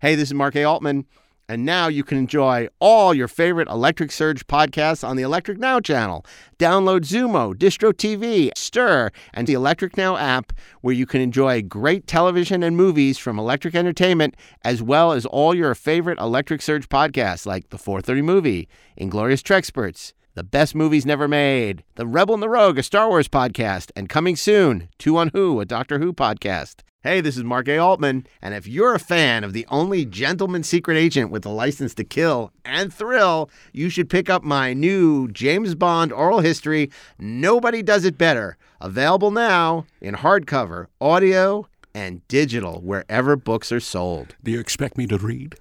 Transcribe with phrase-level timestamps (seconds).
[0.00, 0.64] Hey, this is Mark A.
[0.64, 1.04] Altman,
[1.46, 5.78] and now you can enjoy all your favorite Electric Surge podcasts on the Electric Now
[5.78, 6.24] channel.
[6.58, 12.06] Download Xumo, Distro TV, Stir, and the Electric Now app, where you can enjoy great
[12.06, 17.44] television and movies from Electric Entertainment, as well as all your favorite Electric Surge podcasts
[17.44, 22.48] like The 430 Movie, Inglorious Treksperts, The Best Movies Never Made, The Rebel and the
[22.48, 26.76] Rogue, a Star Wars podcast, and coming soon, Two on Who, a Doctor Who podcast.
[27.02, 27.78] Hey, this is Mark A.
[27.78, 31.94] Altman, and if you're a fan of the only gentleman secret agent with a license
[31.94, 37.82] to kill and thrill, you should pick up my new James Bond oral history, Nobody
[37.82, 44.34] Does It Better, available now in hardcover, audio, and digital wherever books are sold.
[44.44, 45.54] Do you expect me to read?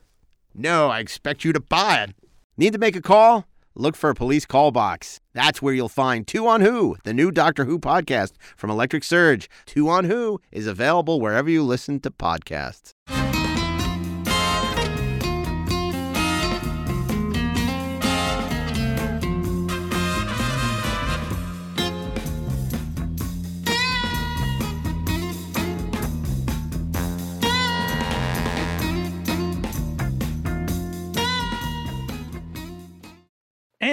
[0.53, 2.15] No, I expect you to buy it.
[2.57, 3.45] Need to make a call?
[3.75, 5.19] Look for a police call box.
[5.33, 9.49] That's where you'll find Two on Who, the new Doctor Who podcast from Electric Surge.
[9.65, 12.93] Two on Who is available wherever you listen to podcasts.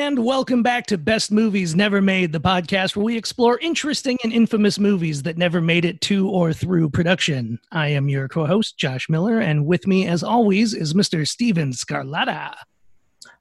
[0.07, 4.33] And welcome back to Best Movies Never Made, the podcast where we explore interesting and
[4.33, 7.59] infamous movies that never made it to or through production.
[7.73, 11.27] I am your co host, Josh Miller, and with me, as always, is Mr.
[11.27, 12.55] Steven Scarlatta.
[12.55, 12.57] How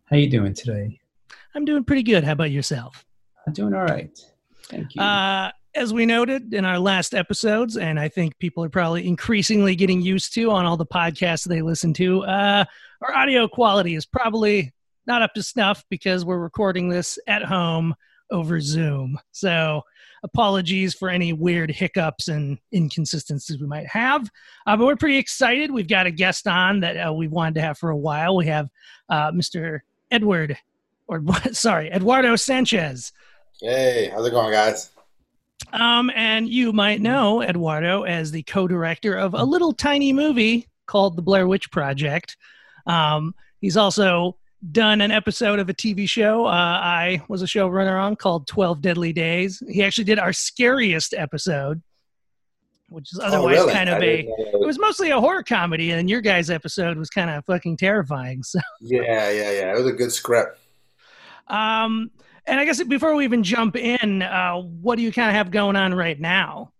[0.09, 0.99] are you doing today?
[1.53, 2.23] I'm doing pretty good.
[2.23, 3.05] How about yourself?
[3.45, 4.19] I'm doing all right.
[4.63, 5.03] Thank you.
[5.03, 9.75] Uh, as we noted in our last episodes, and I think people are probably increasingly
[9.75, 12.65] getting used to on all the podcasts they listen to, uh,
[13.03, 14.73] our audio quality is probably
[15.07, 17.95] not up to snuff because we're recording this at home
[18.31, 19.19] over Zoom.
[19.31, 19.83] So
[20.23, 24.29] apologies for any weird hiccups and inconsistencies we might have.
[24.65, 25.71] Uh, but we're pretty excited.
[25.71, 28.35] We've got a guest on that uh, we've wanted to have for a while.
[28.35, 28.67] We have
[29.09, 29.81] uh, Mr.
[30.11, 30.57] Edward,
[31.07, 33.11] or sorry, Eduardo Sanchez.
[33.61, 34.89] Hey, how's it going, guys?
[35.71, 41.15] Um, and you might know Eduardo as the co-director of a little tiny movie called
[41.15, 42.37] The Blair Witch Project.
[42.85, 44.37] Um, he's also
[44.71, 46.45] done an episode of a TV show.
[46.45, 49.61] Uh, I was a showrunner on called 12 Deadly Days.
[49.69, 51.81] He actually did our scariest episode,
[52.89, 53.73] which is otherwise really?
[53.73, 54.19] kind of I a.
[54.27, 58.43] It was mostly a horror comedy, and your guys' episode was kind of fucking terrifying.
[58.43, 59.71] So, Yeah, yeah, yeah.
[59.71, 60.59] It was a good script.
[61.47, 62.11] um,
[62.47, 65.49] and I guess before we even jump in, uh, what do you kind of have
[65.49, 66.71] going on right now?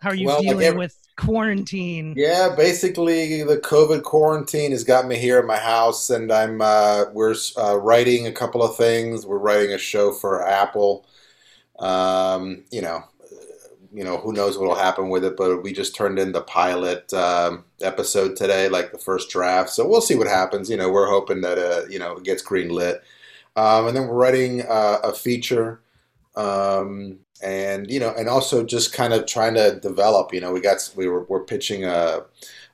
[0.00, 2.14] How are you Well, like dealing every- with quarantine?
[2.16, 7.04] Yeah, basically the COVID quarantine has got me here at my house, and I'm uh,
[7.12, 9.26] we're uh, writing a couple of things.
[9.26, 11.06] We're writing a show for Apple.
[11.78, 13.04] Um, you know,
[13.92, 16.42] you know who knows what will happen with it, but we just turned in the
[16.42, 19.70] pilot um, episode today, like the first draft.
[19.70, 20.68] So we'll see what happens.
[20.70, 23.02] You know, we're hoping that uh, you know it gets green lit,
[23.56, 25.80] um, and then we're writing uh, a feature.
[26.36, 30.32] Um, and you know, and also just kind of trying to develop.
[30.32, 32.24] You know, we got we were we're pitching a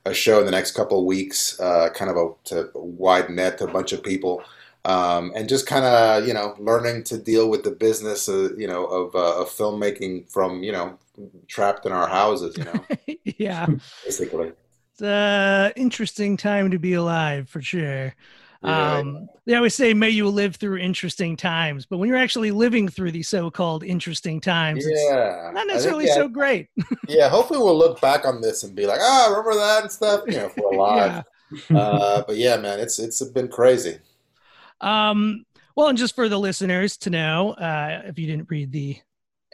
[0.04, 3.58] a show in the next couple of weeks, uh, kind of a to wide net
[3.58, 4.42] to a bunch of people,
[4.84, 8.66] um, and just kind of you know learning to deal with the business, uh, you
[8.66, 10.98] know, of, uh, of filmmaking from you know
[11.46, 12.84] trapped in our houses, you know,
[13.38, 13.66] yeah.
[14.04, 14.52] basically.
[14.92, 18.14] It's an interesting time to be alive for sure.
[18.62, 18.98] Yeah.
[18.98, 22.88] Um, they always say, may you live through interesting times, but when you're actually living
[22.88, 26.68] through these so called interesting times, it's Yeah, not I think, necessarily yeah, so great.
[27.08, 27.28] yeah.
[27.28, 30.34] Hopefully, we'll look back on this and be like, ah, remember that and stuff, you
[30.34, 31.24] know, for a while.
[31.70, 31.76] yeah.
[31.78, 33.98] uh, but yeah, man, it's it's been crazy.
[34.80, 35.44] Um,
[35.76, 38.96] well, and just for the listeners to know, uh, if you didn't read the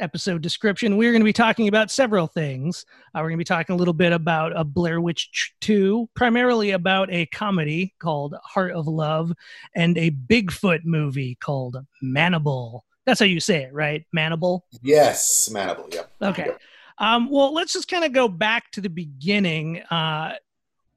[0.01, 2.85] episode description, we're going to be talking about several things.
[3.15, 6.71] Uh, we're going to be talking a little bit about a Blair Witch 2, primarily
[6.71, 9.33] about a comedy called Heart of Love,
[9.75, 12.81] and a Bigfoot movie called Manable.
[13.07, 14.05] That's how you say it, right?
[14.15, 14.63] Manable?
[14.83, 15.89] Yes, Manable.
[15.93, 16.11] Yep.
[16.23, 16.51] Okay.
[16.99, 20.35] Um, well, let's just kind of go back to the beginning uh,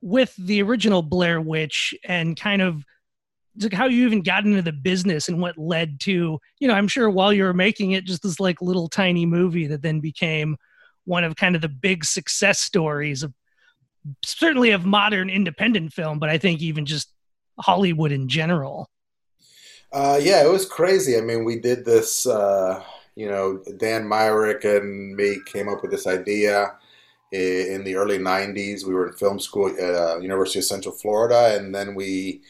[0.02, 2.84] with the original Blair Witch and kind of
[3.60, 6.88] like how you even got into the business and what led to, you know, I'm
[6.88, 10.58] sure while you were making it, just this like little tiny movie that then became
[11.06, 13.34] one of kind of the big success stories of
[14.24, 17.12] certainly of modern independent film, but I think even just
[17.60, 18.90] Hollywood in general.
[19.92, 21.18] Uh, yeah, it was crazy.
[21.18, 22.26] I mean, we did this.
[22.26, 22.84] Uh,
[23.16, 26.74] you know, Dan Myrick and me came up with this idea
[27.32, 28.86] in the early '90s.
[28.86, 32.42] We were in film school at uh, University of Central Florida, and then we,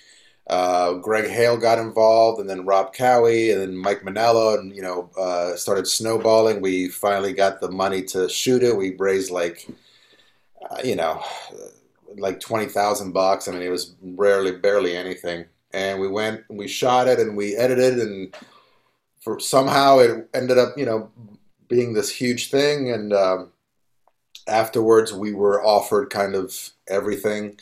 [0.51, 4.81] uh, Greg Hale got involved, and then Rob Cowie, and then Mike Monello, and you
[4.81, 6.61] know, uh, started snowballing.
[6.61, 8.75] We finally got the money to shoot it.
[8.75, 9.65] We raised like,
[10.69, 11.23] uh, you know,
[12.17, 13.47] like twenty thousand bucks.
[13.47, 15.45] I mean, it was rarely, barely anything.
[15.73, 18.35] And we went, and we shot it, and we edited, and
[19.21, 21.09] for somehow it ended up, you know,
[21.69, 22.91] being this huge thing.
[22.91, 23.51] And um,
[24.47, 27.57] afterwards, we were offered kind of everything.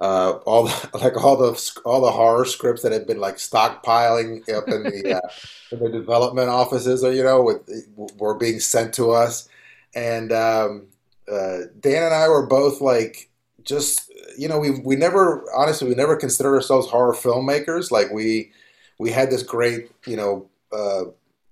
[0.00, 4.48] Uh, all the, like all the all the horror scripts that had been like stockpiling
[4.52, 5.28] up in the uh,
[5.72, 7.68] in the development offices, or you know, with
[8.16, 9.48] were being sent to us,
[9.94, 10.86] and um,
[11.30, 13.28] uh, Dan and I were both like
[13.64, 17.90] just you know we we never honestly we never considered ourselves horror filmmakers.
[17.90, 18.52] Like we
[18.98, 21.04] we had this great you know uh,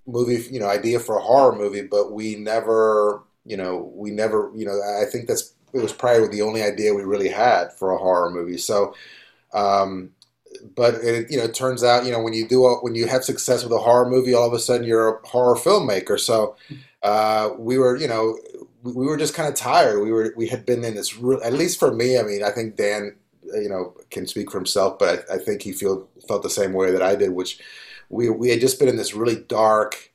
[0.06, 4.52] movie you know idea for a horror movie, but we never you know we never
[4.54, 7.92] you know I think that's it was probably the only idea we really had for
[7.92, 8.58] a horror movie.
[8.58, 8.94] So.
[9.52, 10.10] Um,
[10.74, 13.06] but it you know it turns out you know when you do a, when you
[13.06, 16.56] have success with a horror movie all of a sudden you're a horror filmmaker so
[17.02, 18.36] uh, we were you know
[18.82, 20.02] we were just kind of tired.
[20.02, 22.18] We were we had been in this real, at least for me.
[22.18, 23.16] I mean, I think Dan,
[23.54, 26.72] you know, can speak for himself, but I, I think he feel felt the same
[26.72, 27.60] way that I did, which
[28.08, 30.12] we we had just been in this really dark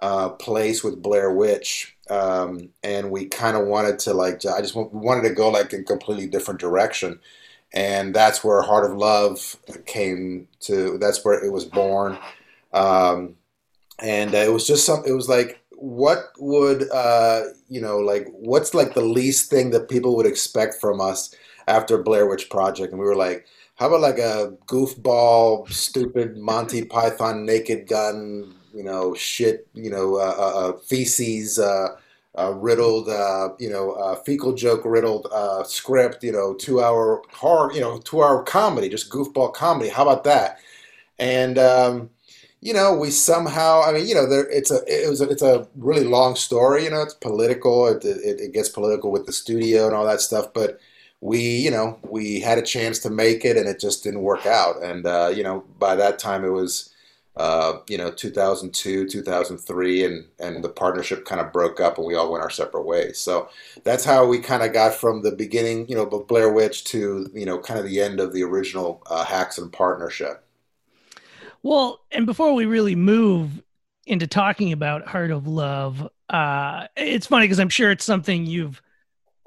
[0.00, 4.74] uh, place with Blair Witch, um, and we kind of wanted to like I just
[4.76, 7.20] wanted to go like in completely different direction,
[7.72, 9.56] and that's where Heart of Love
[9.86, 10.98] came to.
[10.98, 12.18] That's where it was born,
[12.72, 13.36] um,
[13.98, 15.02] and uh, it was just some.
[15.06, 19.88] It was like what would uh, you know like what's like the least thing that
[19.88, 21.34] people would expect from us
[21.68, 22.92] after Blair Witch Project?
[22.92, 28.84] And we were like, how about like a goofball, stupid Monty Python naked gun, you
[28.84, 31.58] know, shit, you know, uh, uh, uh feces.
[31.58, 31.96] Uh,
[32.38, 37.22] uh, riddled, uh, you know, uh, fecal joke riddled uh, script, you know, two hour
[37.32, 39.88] horror, you know, two hour comedy, just goofball comedy.
[39.88, 40.58] How about that?
[41.18, 42.10] And um,
[42.60, 45.42] you know, we somehow, I mean, you know, there, it's a, it was, a, it's
[45.42, 46.84] a really long story.
[46.84, 47.86] You know, it's political.
[47.86, 50.52] It, it, it gets political with the studio and all that stuff.
[50.52, 50.80] But
[51.20, 54.46] we, you know, we had a chance to make it, and it just didn't work
[54.46, 54.82] out.
[54.82, 56.92] And uh, you know, by that time, it was,
[57.36, 62.14] uh, you know, 2002, 2003, and and the partnership kind of broke up, and we
[62.14, 63.18] all went our separate ways.
[63.18, 63.48] So
[63.84, 67.30] that's how we kind of got from the beginning, you know, of Blair Witch to
[67.34, 70.42] you know, kind of the end of the original uh, Haxan partnership.
[71.62, 73.62] Well, and before we really move
[74.06, 78.80] into talking about Heart of Love, uh, it's funny because I'm sure it's something you've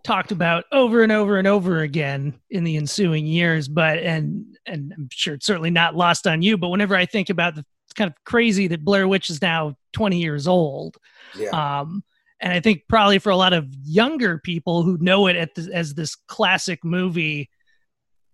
[0.04, 3.68] talked about over and over and over again in the ensuing years.
[3.68, 6.56] But and and I'm sure it's certainly not lost on you.
[6.58, 9.76] But whenever I think about the it's kind of crazy that Blair Witch is now
[9.94, 10.98] 20 years old.
[11.36, 11.50] Yeah.
[11.50, 12.04] Um,
[12.40, 15.96] and I think probably for a lot of younger people who know it the, as
[15.96, 17.50] this classic movie,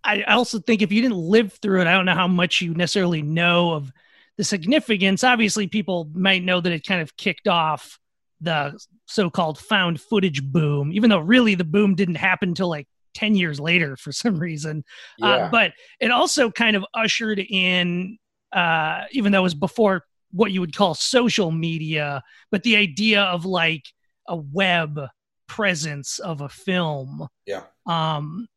[0.04, 2.74] I also think if you didn't live through it, I don't know how much you
[2.74, 3.94] necessarily know of
[4.38, 5.24] the significance.
[5.24, 7.98] Obviously, people might know that it kind of kicked off
[8.42, 13.36] the so-called found footage boom, even though really the boom didn't happen until like 10
[13.36, 14.84] years later for some reason.
[15.24, 15.34] Uh, yeah.
[15.36, 15.72] Uh, but
[16.02, 18.18] it also kind of ushered in,
[18.52, 22.22] uh, even though it was before what you would call social media,
[22.52, 23.86] but the idea of like
[24.28, 25.00] a web
[25.48, 27.28] presence of a film.
[27.46, 27.64] Yeah.
[27.86, 28.48] Um,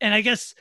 [0.00, 0.54] and I guess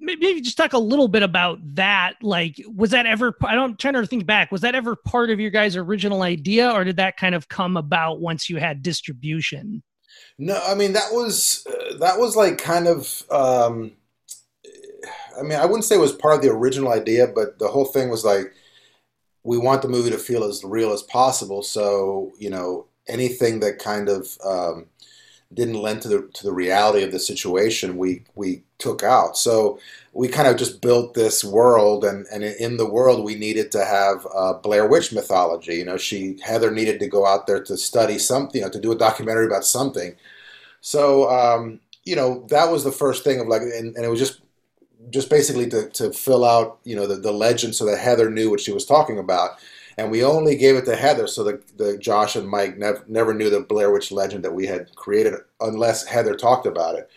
[0.00, 2.14] maybe just talk a little bit about that.
[2.22, 3.34] Like, was that ever?
[3.42, 4.52] I don't trying to think back.
[4.52, 7.76] Was that ever part of your guys' original idea, or did that kind of come
[7.76, 9.82] about once you had distribution?
[10.38, 13.22] No, I mean that was uh, that was like kind of.
[13.30, 13.92] Um,
[15.38, 17.84] I mean, I wouldn't say it was part of the original idea, but the whole
[17.84, 18.54] thing was like
[19.42, 21.62] we want the movie to feel as real as possible.
[21.62, 24.86] So you know, anything that kind of um,
[25.52, 29.36] didn't lend to the to the reality of the situation we we took out.
[29.36, 29.78] So
[30.12, 33.84] we kind of just built this world, and and in the world we needed to
[33.84, 35.76] have uh, Blair Witch mythology.
[35.76, 38.80] You know, she Heather needed to go out there to study something, you know, to
[38.80, 40.14] do a documentary about something.
[40.80, 44.20] So um, you know that was the first thing of like, and, and it was
[44.20, 44.40] just
[45.10, 48.50] just basically to, to fill out you know the, the legend so that Heather knew
[48.50, 49.58] what she was talking about
[49.96, 53.32] and we only gave it to Heather so that the Josh and Mike nev- never
[53.32, 57.08] knew the Blair Witch legend that we had created unless Heather talked about it.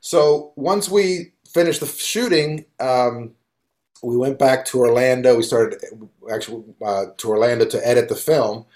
[0.00, 3.32] So once we finished the shooting, um,
[4.02, 5.36] we went back to Orlando.
[5.36, 5.80] We started
[6.30, 8.66] actually uh, to Orlando to edit the film,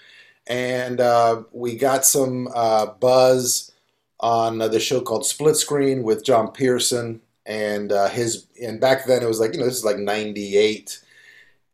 [0.47, 3.71] and uh, we got some uh, buzz
[4.19, 8.47] on the show called Split Screen with John Pierson and uh, his.
[8.61, 10.99] And back then it was like you know this is like '98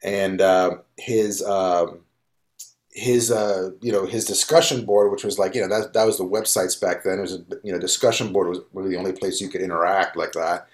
[0.04, 2.00] and uh, his um,
[2.92, 6.18] his uh, you know his discussion board, which was like you know that that was
[6.18, 7.20] the websites back then.
[7.20, 10.18] It was a, you know discussion board was really the only place you could interact
[10.18, 10.68] like that.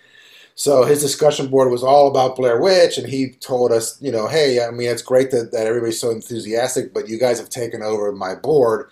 [0.55, 4.27] So his discussion board was all about Blair Witch, and he told us, you know,
[4.27, 7.81] hey, I mean, it's great that, that everybody's so enthusiastic, but you guys have taken
[7.81, 8.91] over my board.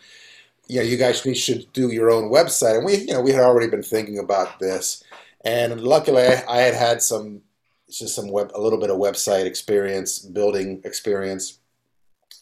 [0.68, 2.78] you know, you guys should do your own website.
[2.78, 5.04] And we, you know, we had already been thinking about this.
[5.44, 7.42] And luckily, I had had some,
[7.90, 11.60] just some web, a little bit of website experience, building experience.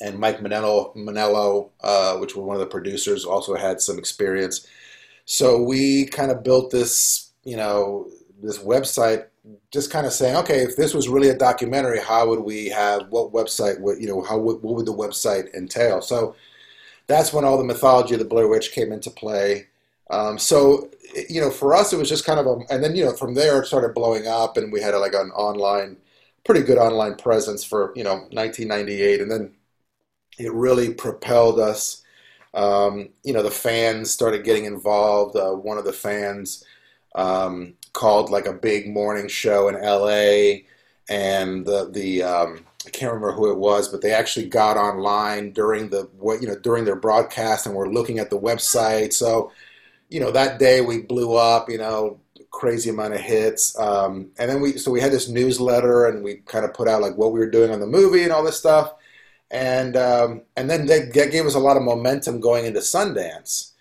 [0.01, 4.65] And Mike Monello, Monello uh, which was one of the producers, also had some experience.
[5.25, 8.09] So we kind of built this, you know,
[8.41, 9.25] this website,
[9.71, 13.07] just kind of saying, okay, if this was really a documentary, how would we have
[13.09, 13.79] what website?
[13.79, 16.01] What you know, how what would the website entail?
[16.01, 16.35] So
[17.07, 19.67] that's when all the mythology of the Blair Witch came into play.
[20.09, 20.89] Um, so,
[21.29, 23.33] you know, for us, it was just kind of a, and then, you know, from
[23.33, 25.97] there it started blowing up and we had like an online,
[26.45, 29.21] pretty good online presence for, you know, 1998.
[29.21, 29.53] And then
[30.37, 32.03] it really propelled us.
[32.53, 35.35] Um, you know, the fans started getting involved.
[35.35, 36.63] Uh, one of the fans
[37.15, 40.65] um, called like a big morning show in LA
[41.09, 45.51] and the, the, um, I can't remember who it was, but they actually got online
[45.51, 49.11] during the what you know during their broadcast and were looking at the website.
[49.13, 49.51] So,
[50.09, 51.69] you know, that day we blew up.
[51.69, 52.19] You know,
[52.51, 53.77] crazy amount of hits.
[53.79, 57.01] Um, and then we so we had this newsletter and we kind of put out
[57.01, 58.93] like what we were doing on the movie and all this stuff.
[59.51, 63.71] And um, and then that, that gave us a lot of momentum going into Sundance.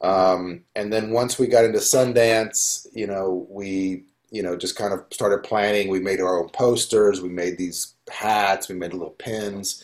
[0.00, 4.92] Um, and then once we got into Sundance, you know, we you know just kind
[4.92, 5.88] of started planning.
[5.88, 7.20] We made our own posters.
[7.20, 8.68] We made these hats.
[8.68, 9.82] We made little pins.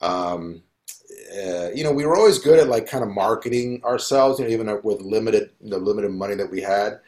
[0.00, 0.62] Um,
[1.36, 4.50] uh, you know, we were always good at like kind of marketing ourselves, you know,
[4.50, 7.00] even with limited the limited money that we had.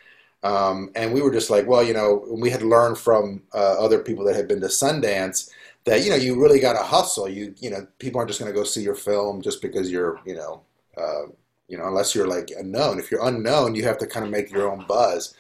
[0.43, 3.99] Um, and we were just like, well, you know, we had learned from uh, other
[3.99, 5.51] people that had been to Sundance
[5.87, 7.29] that you know you really got to hustle.
[7.29, 10.21] You you know, people aren't just going to go see your film just because you're
[10.27, 10.63] you know,
[10.99, 11.23] uh,
[11.69, 12.99] you know, unless you're like unknown.
[12.99, 15.35] If you're unknown, you have to kind of make your own buzz.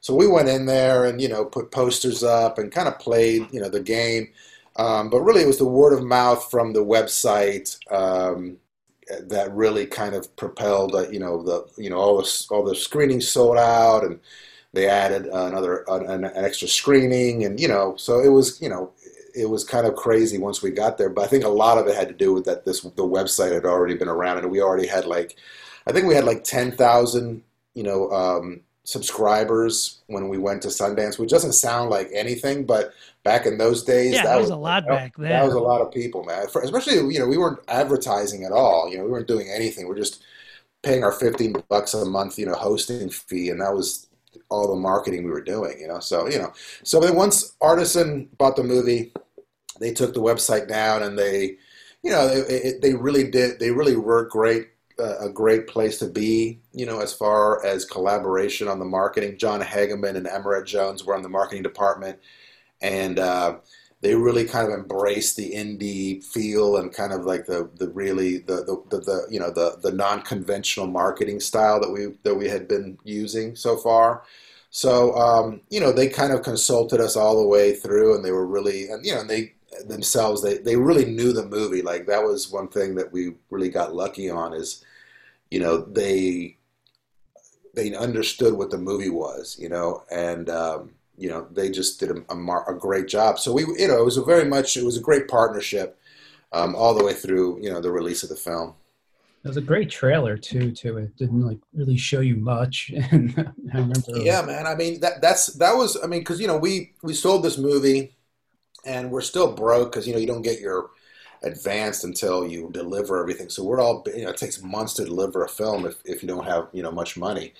[0.00, 3.46] So we went in there and you know put posters up and kind of played
[3.52, 4.28] you know the game.
[4.80, 8.56] Um, but really, it was the word of mouth from the website um,
[9.24, 12.74] that really kind of propelled, uh, you know, the you know all the all the
[12.74, 14.18] screenings sold out, and
[14.72, 18.90] they added another an, an, extra screening, and you know, so it was you know
[19.34, 21.10] it was kind of crazy once we got there.
[21.10, 23.52] But I think a lot of it had to do with that this the website
[23.52, 25.36] had already been around, and we already had like
[25.86, 27.42] I think we had like ten thousand
[27.74, 32.92] you know um, subscribers when we went to Sundance, which doesn't sound like anything, but
[33.22, 35.28] back in those days, yeah, that was, was, a lot that, back then.
[35.28, 36.48] That was a lot of people, man.
[36.48, 38.90] For, especially, you know, we weren't advertising at all.
[38.90, 39.86] You know, we weren't doing anything.
[39.86, 40.24] We're just
[40.82, 44.08] paying our fifteen bucks a month, you know, hosting fee, and that was
[44.48, 45.78] all the marketing we were doing.
[45.80, 49.12] You know, so you know, so then once Artisan bought the movie,
[49.78, 51.58] they took the website down, and they,
[52.02, 53.60] you know, they, they really did.
[53.60, 58.68] They really were great a great place to be, you know, as far as collaboration
[58.68, 59.38] on the marketing.
[59.38, 62.18] John Hegeman and Emma Jones were on the marketing department,
[62.80, 63.56] and uh,
[64.00, 68.38] they really kind of embraced the indie feel and kind of like the the really
[68.38, 72.34] the the, the, the you know the the non conventional marketing style that we that
[72.34, 74.22] we had been using so far.
[74.70, 78.32] So um, you know, they kind of consulted us all the way through, and they
[78.32, 79.54] were really and you know, and they
[79.86, 83.68] themselves they, they really knew the movie like that was one thing that we really
[83.68, 84.84] got lucky on is
[85.50, 86.56] you know they
[87.74, 92.10] they understood what the movie was you know and um, you know they just did
[92.10, 94.84] a, a, a, great job so we you know it was a very much it
[94.84, 95.98] was a great partnership
[96.52, 98.74] um, all the way through you know the release of the film
[99.42, 100.70] it was a great trailer too.
[100.70, 104.18] To it didn't like really show you much, and I remember.
[104.18, 104.66] Yeah, man.
[104.66, 105.96] I mean that that's that was.
[106.02, 108.14] I mean, because you know we we sold this movie
[108.84, 110.90] and we're still broke because you know you don't get your
[111.42, 113.48] advanced until you deliver everything.
[113.48, 116.28] So we're all you know it takes months to deliver a film if if you
[116.28, 117.54] don't have you know much money.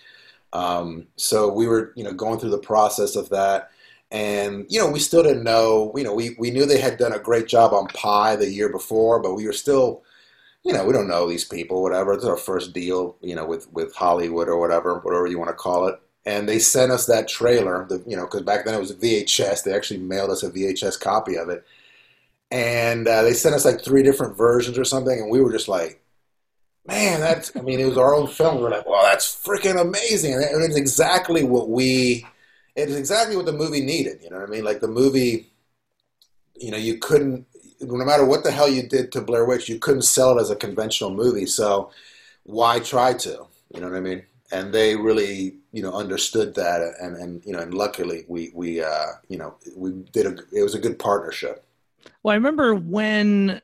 [0.52, 3.70] Um, so we were you know going through the process of that.
[4.12, 5.92] And you know, we still didn't know.
[5.94, 8.68] You know, we, we knew they had done a great job on Pi the year
[8.68, 10.02] before, but we were still,
[10.64, 11.80] you know, we don't know these people.
[11.80, 12.14] Whatever.
[12.14, 15.54] It's our first deal, you know, with with Hollywood or whatever, whatever you want to
[15.54, 17.86] call it and they sent us that trailer.
[17.88, 19.64] The, you know, because back then it was VHS.
[19.64, 21.64] They actually mailed us a VHS copy of it,
[22.50, 25.68] and uh, they sent us like three different versions or something, and we were just
[25.68, 26.02] like,
[26.86, 28.60] "Man, that's." I mean, it was our own film.
[28.60, 32.26] We're like, "Well, that's freaking amazing!" And it's exactly what we.
[32.76, 34.20] It is exactly what the movie needed.
[34.22, 34.64] You know what I mean?
[34.64, 35.52] Like the movie.
[36.56, 37.46] You know, you couldn't.
[37.80, 40.50] No matter what the hell you did to Blair Witch, you couldn't sell it as
[40.50, 41.46] a conventional movie.
[41.46, 41.90] So,
[42.42, 43.46] why try to?
[43.72, 44.22] You know what I mean?
[44.52, 48.82] and they really you know understood that and and you know and luckily we we
[48.82, 51.64] uh you know we did a it was a good partnership
[52.22, 53.60] well i remember when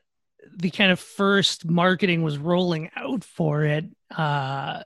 [0.57, 4.81] the kind of first marketing was rolling out for it uh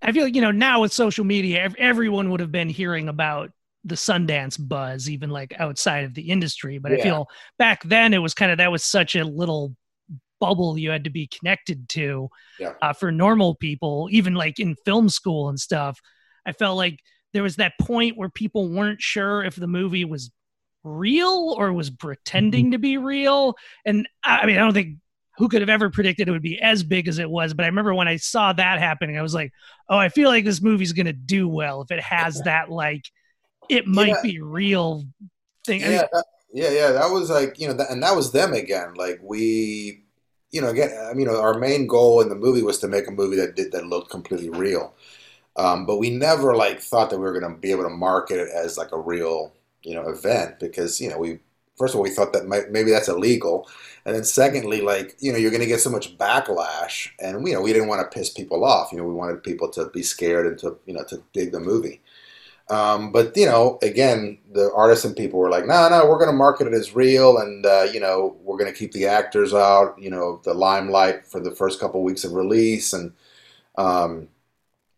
[0.00, 3.50] i feel like you know now with social media everyone would have been hearing about
[3.84, 6.98] the sundance buzz even like outside of the industry but yeah.
[6.98, 7.28] i feel
[7.58, 9.74] back then it was kind of that was such a little
[10.42, 12.28] bubble you had to be connected to
[12.58, 12.72] Yeah.
[12.82, 16.00] uh, for normal people, even like in film school and stuff.
[16.44, 16.98] I felt like
[17.32, 20.32] there was that point where people weren't sure if the movie was
[20.84, 23.56] real or was pretending to be real.
[23.84, 24.98] And I mean, I don't think
[25.38, 27.54] who could have ever predicted it would be as big as it was.
[27.54, 29.52] But I remember when I saw that happening, I was like,
[29.88, 33.04] oh, I feel like this movie's going to do well if it has that, like,
[33.68, 34.22] it might Yeah.
[34.22, 35.04] be real
[35.66, 35.84] thing.
[35.84, 36.92] I mean, Yeah, that, yeah, yeah.
[36.92, 38.94] That was like you know, that, and that was them again.
[38.94, 40.04] Like we,
[40.50, 42.88] you know, again, I mean, you know, our main goal in the movie was to
[42.88, 44.94] make a movie that did that looked completely real.
[45.56, 48.40] Um, but we never like thought that we were going to be able to market
[48.40, 51.38] it as like a real, you know, event because you know we
[51.76, 53.68] first of all we thought that might, maybe that's illegal,
[54.04, 57.54] and then secondly, like you know, you're going to get so much backlash, and you
[57.54, 58.92] know, we didn't want to piss people off.
[58.92, 61.60] You know, we wanted people to be scared and to you know to dig the
[61.60, 62.00] movie.
[62.70, 66.30] Um, but you know, again, the artists and people were like, "No, no, we're going
[66.30, 69.52] to market it as real, and uh, you know, we're going to keep the actors
[69.52, 73.12] out, you know, the limelight for the first couple weeks of release, and
[73.76, 74.28] um,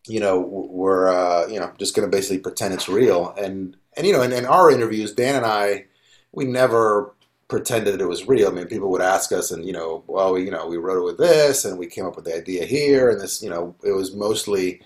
[0.07, 4.05] you know, we're uh, you know just going to basically pretend it's real." And and
[4.05, 5.85] you know, in, in our interviews, Dan and I,
[6.31, 7.13] we never
[7.47, 8.49] pretended that it was real.
[8.49, 10.99] I mean, people would ask us, and you know, well, we you know, we wrote
[10.99, 13.75] it with this, and we came up with the idea here, and this, you know,
[13.83, 14.81] it was mostly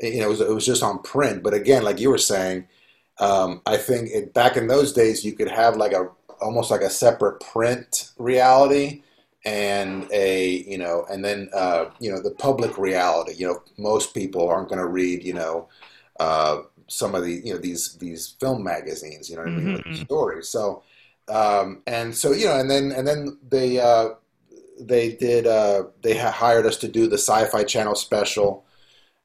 [0.00, 1.42] you know, it was, it was just on print.
[1.42, 2.66] But again, like you were saying,
[3.20, 6.08] um, I think it, back in those days, you could have like a
[6.40, 9.02] almost like a separate print reality
[9.44, 13.34] and a you know, and then uh, you know the public reality.
[13.36, 15.68] You know, most people aren't going to read you know
[16.18, 19.28] uh, some of the you know these these film magazines.
[19.30, 19.72] You know what I mean?
[19.72, 20.04] With Mhm.
[20.04, 20.48] stories.
[20.48, 20.82] So
[21.28, 24.10] um, and so you know, and then and then they uh,
[24.80, 28.64] they did uh, they ha- hired us to do the Sci-Fi Channel special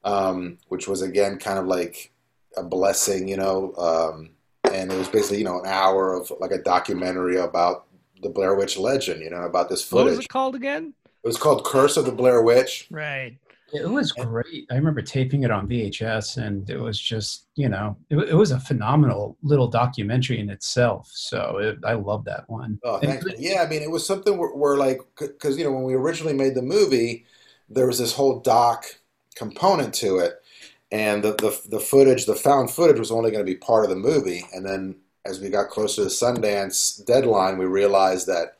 [0.04, 2.12] um, which was again kind of like
[2.56, 3.74] a blessing, you know.
[3.76, 4.30] Um,
[4.72, 7.86] and it was basically, you know, an hour of like a documentary about
[8.22, 10.04] the Blair Witch legend, you know, about this footage.
[10.06, 10.94] what was it called again?
[11.04, 12.86] It was called Curse of the Blair Witch.
[12.90, 13.36] Right.
[13.72, 14.66] It was great.
[14.70, 18.50] I remember taping it on VHS, and it was just, you know, it, it was
[18.50, 21.10] a phenomenal little documentary in itself.
[21.12, 22.78] So it, I love that one.
[22.84, 23.22] Oh, And-.
[23.38, 26.34] Yeah, I mean, it was something where, where like, because you know, when we originally
[26.34, 27.24] made the movie,
[27.68, 28.86] there was this whole doc
[29.34, 30.42] component to it,
[30.90, 33.90] and the the, the footage, the found footage, was only going to be part of
[33.90, 34.46] the movie.
[34.52, 38.56] And then as we got closer to the Sundance deadline, we realized that,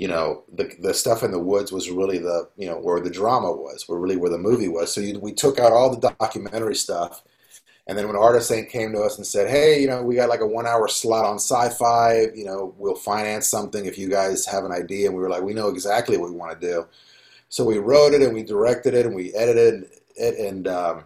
[0.00, 3.10] you know, the the stuff in the woods was really the you know where the
[3.10, 4.94] drama was, where really where the movie was.
[4.94, 7.22] So you, we took out all the documentary stuff.
[7.86, 10.40] And then when Artisan came to us and said, "Hey, you know, we got like
[10.40, 12.28] a one-hour slot on Sci-Fi.
[12.34, 15.42] You know, we'll finance something if you guys have an idea." And we were like,
[15.42, 16.86] "We know exactly what we want to do."
[17.50, 19.84] So we wrote it and we directed it and we edited
[20.16, 21.04] it, and um,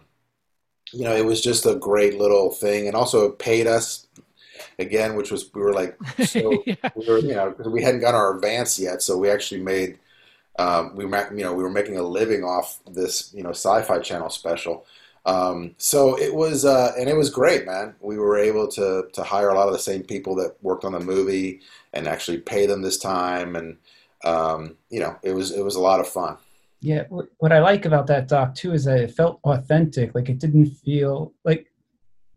[0.93, 2.87] you know, it was just a great little thing.
[2.87, 4.07] And also, it paid us
[4.79, 6.75] again, which was we were like, so yeah.
[6.95, 9.99] we were, you know, because we hadn't got our advance yet, so we actually made.
[10.57, 13.99] Um, we, ma- you know, we were making a living off this, you know, Sci-Fi
[13.99, 14.85] Channel special.
[15.25, 17.95] Um, so it was, uh, and it was great, man.
[17.99, 20.93] We were able to to hire a lot of the same people that worked on
[20.93, 21.61] the movie
[21.93, 23.77] and actually pay them this time, and
[24.23, 26.37] um, you know, it was it was a lot of fun.
[26.81, 30.13] Yeah, what, what I like about that doc too is that it felt authentic.
[30.13, 31.71] Like it didn't feel like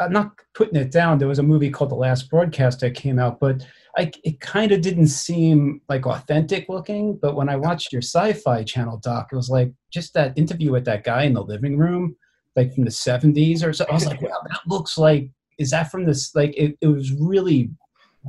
[0.01, 1.19] I'm not putting it down.
[1.19, 4.71] There was a movie called The Last Broadcast that came out, but I, it kind
[4.71, 7.17] of didn't seem like authentic looking.
[7.17, 10.85] But when I watched your Sci-Fi Channel doc, it was like just that interview with
[10.85, 12.17] that guy in the living room,
[12.55, 13.87] like from the '70s or so.
[13.91, 15.31] I was like, wow, that looks like.
[15.59, 16.35] Is that from this?
[16.37, 17.71] Like it, it was really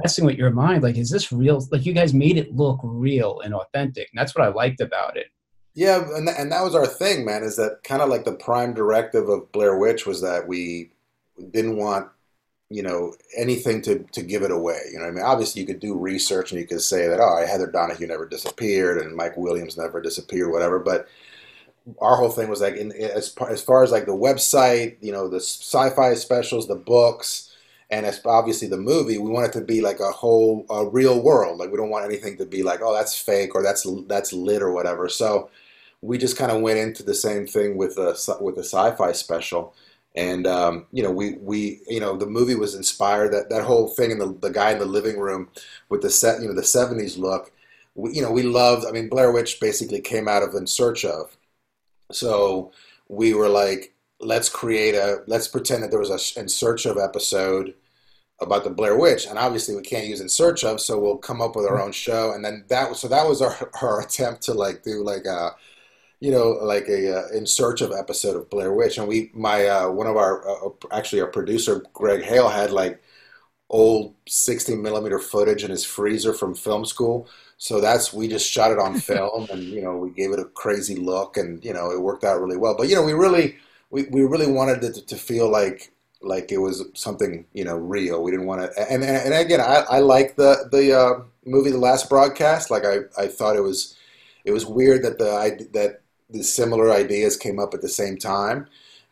[0.03, 0.81] messing with your mind.
[0.81, 1.63] Like, is this real?
[1.71, 4.09] Like you guys made it look real and authentic.
[4.11, 5.27] And that's what I liked about it.
[5.75, 7.43] Yeah, and th- and that was our thing, man.
[7.43, 10.91] Is that kind of like the prime directive of Blair Witch was that we
[11.51, 12.09] didn't want
[12.69, 14.79] you know anything to to give it away.
[14.91, 17.45] You know, I mean, obviously you could do research and you could say that oh,
[17.45, 20.79] Heather Donahue never disappeared and Mike Williams never disappeared, whatever.
[20.79, 21.07] But
[21.99, 25.27] our whole thing was like in, as as far as like the website, you know,
[25.27, 27.55] the sci-fi specials, the books,
[27.89, 31.21] and as obviously the movie, we want it to be like a whole a real
[31.21, 31.57] world.
[31.59, 34.61] Like we don't want anything to be like oh that's fake or that's that's lit
[34.61, 35.09] or whatever.
[35.09, 35.49] So
[36.01, 39.73] we just kind of went into the same thing with the with the sci-fi special.
[40.15, 43.87] And um, you know, we we you know the movie was inspired that that whole
[43.87, 45.49] thing and the the guy in the living room
[45.89, 47.51] with the set you know the '70s look.
[47.95, 48.85] We, you know, we loved.
[48.85, 51.37] I mean, Blair Witch basically came out of In Search of.
[52.11, 52.71] So
[53.07, 56.97] we were like, let's create a let's pretend that there was a In Search of
[56.97, 57.75] episode
[58.41, 61.41] about the Blair Witch, and obviously we can't use In Search of, so we'll come
[61.41, 62.33] up with our own show.
[62.33, 65.55] And then that was so that was our our attempt to like do like a
[66.19, 69.67] you know, like a uh, in search of episode of Blair Witch, and we, my
[69.67, 73.01] uh, one of our uh, actually our producer Greg Hale had like
[73.69, 77.27] old 60 millimeter footage in his freezer from film school.
[77.57, 80.45] So that's we just shot it on film, and you know we gave it a
[80.45, 82.75] crazy look, and you know it worked out really well.
[82.77, 83.57] But you know we really
[83.89, 87.77] we, we really wanted it to, to feel like like it was something you know
[87.77, 88.23] real.
[88.23, 91.77] We didn't want to, and and, again I, I like the the uh, movie The
[91.77, 92.69] Last Broadcast.
[92.71, 93.95] Like I, I thought it was
[94.45, 98.67] it was weird that the that the similar ideas came up at the same time.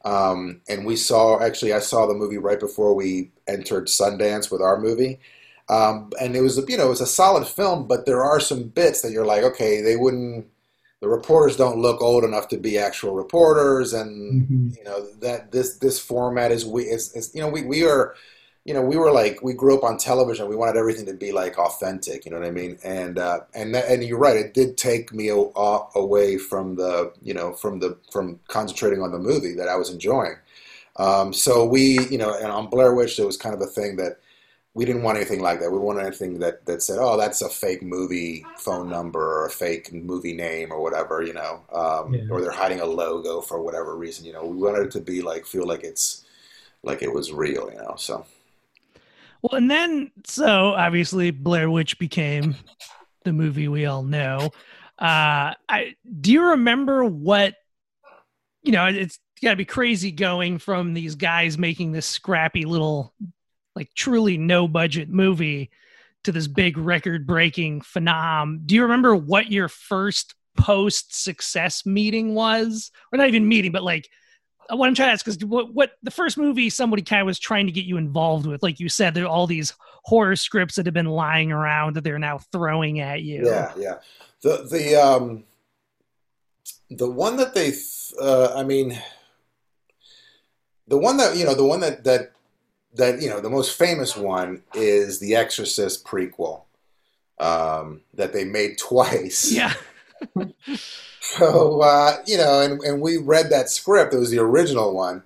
[0.05, 4.61] Um, and we saw actually I saw the movie right before we entered Sundance with
[4.61, 5.19] our movie.
[5.69, 8.63] Um, and it was you know it was a solid film, but there are some
[8.63, 10.47] bits that you're like, okay, they wouldn't.
[10.99, 14.69] The reporters don't look old enough to be actual reporters, and mm-hmm.
[14.77, 18.15] you know that this this format is we is, is you know we we are
[18.67, 20.49] you know, we were like, we grew up on television.
[20.49, 22.25] We wanted everything to be like authentic.
[22.25, 22.77] You know what I mean?
[22.83, 24.35] And uh, and and you're right.
[24.35, 29.01] It did take me a, a, away from the, you know, from the from concentrating
[29.01, 30.35] on the movie that I was enjoying.
[30.97, 33.95] Um, so we, you know, and on Blair Witch, there was kind of a thing
[33.97, 34.19] that
[34.73, 35.71] we didn't want anything like that.
[35.71, 39.49] We wanted anything that that said, oh, that's a fake movie phone number or a
[39.49, 42.25] fake movie name or whatever, you know, um, yeah.
[42.29, 44.25] or they're hiding a logo for whatever reason.
[44.25, 46.25] You know, we wanted it to be like feel like it's
[46.83, 47.71] like it was real.
[47.71, 48.25] You know, so.
[49.41, 52.55] Well, and then so obviously Blair Witch became
[53.23, 54.51] the movie we all know.
[54.99, 57.55] Uh, I do you remember what
[58.63, 58.87] you know?
[58.87, 63.13] It's got to be crazy going from these guys making this scrappy little,
[63.75, 65.69] like truly no budget movie
[66.23, 68.65] to this big record breaking phenom.
[68.65, 73.83] Do you remember what your first post success meeting was, or not even meeting, but
[73.83, 74.09] like
[74.69, 77.39] what I'm trying to ask is what, what the first movie somebody kind of was
[77.39, 80.75] trying to get you involved with, like you said, there are all these horror scripts
[80.75, 83.45] that have been lying around that they're now throwing at you.
[83.45, 83.95] Yeah, yeah.
[84.41, 85.43] The the um
[86.89, 87.73] the one that they,
[88.21, 88.97] uh, I mean,
[90.87, 92.31] the one that you know, the one that that
[92.93, 96.63] that you know, the most famous one is the Exorcist prequel
[97.39, 99.51] um, that they made twice.
[99.51, 99.73] Yeah.
[101.19, 104.13] So uh, you know, and and we read that script.
[104.13, 105.23] It was the original one.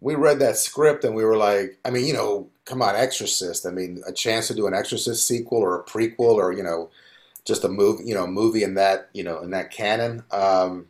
[0.00, 3.66] We read that script and we were like, I mean, you know, come on, Exorcist.
[3.66, 6.90] I mean, a chance to do an Exorcist sequel or a prequel or you know,
[7.44, 10.24] just a movie, you know, movie in that you know in that canon.
[10.30, 10.86] Um,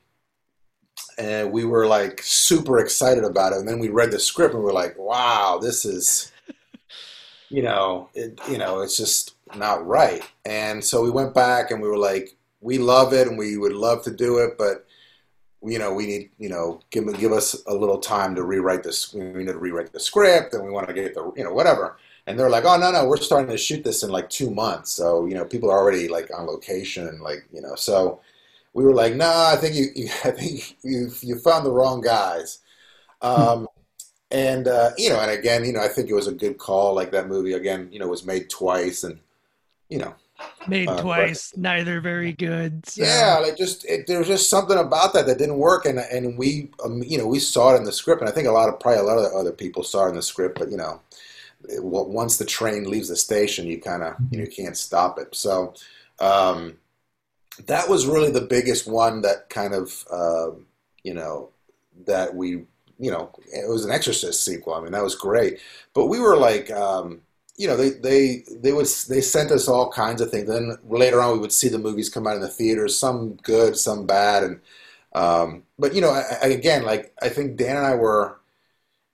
[1.19, 3.59] and we were like super excited about it.
[3.59, 6.33] And then we read the script and we are like, wow, this is,
[7.49, 10.23] you know, it, you know, it's just not right.
[10.45, 13.75] And so we went back and we were like, we love it and we would
[13.75, 14.87] love to do it, but
[15.65, 19.13] you know, we need, you know, give give us a little time to rewrite this.
[19.15, 21.99] We need to rewrite the script, and we want to get the, you know, whatever.
[22.27, 24.91] And they're like, oh no, no, we're starting to shoot this in like two months.
[24.91, 28.21] So you know, people are already like on location like, you know, so
[28.75, 31.73] we were like, no, nah, I think you, you, I think you, you found the
[31.73, 32.59] wrong guys.
[33.21, 33.69] Um,
[34.33, 36.95] and uh, you know, and again, you know, I think it was a good call.
[36.95, 39.21] Like that movie again, you know, was made twice, and
[39.89, 40.15] you know,
[40.67, 42.87] made uh, twice, but, neither very good.
[42.87, 43.03] So.
[43.03, 46.39] Yeah, like just it, there was just something about that that didn't work, and and
[46.39, 48.69] we, um, you know, we saw it in the script, and I think a lot
[48.69, 51.01] of probably a lot of other people saw it in the script, but you know,
[51.69, 55.19] it, once the train leaves the station, you kind of you, know, you can't stop
[55.19, 55.35] it.
[55.35, 55.75] So
[56.21, 56.77] um,
[57.67, 60.51] that was really the biggest one that kind of uh,
[61.03, 61.51] you know
[62.07, 62.65] that we
[62.99, 64.75] you know it was an Exorcist sequel.
[64.75, 65.61] I mean that was great,
[65.95, 66.71] but we were like.
[66.71, 67.23] Um,
[67.57, 70.49] you know, they they they would they sent us all kinds of things.
[70.49, 73.77] Then later on, we would see the movies come out in the theaters, some good,
[73.77, 74.61] some bad, and
[75.15, 78.39] um, but you know, I, I, again, like I think Dan and I were.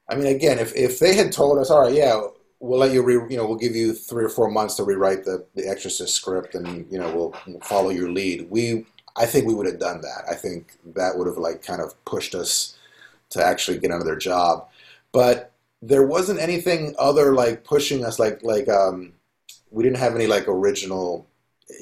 [0.09, 2.21] I mean, again, if if they had told us, all right, yeah,
[2.61, 5.25] we'll let you re, you know, we'll give you three or four months to rewrite
[5.25, 8.51] the the Exorcist script, and you know, we'll, we'll follow your lead.
[8.51, 10.25] We, I think we would have done that.
[10.31, 12.77] I think that would have like kind of pushed us
[13.31, 14.69] to actually get another job,
[15.13, 19.13] but there wasn't anything other like pushing us like like um
[19.71, 21.29] we didn't have any like original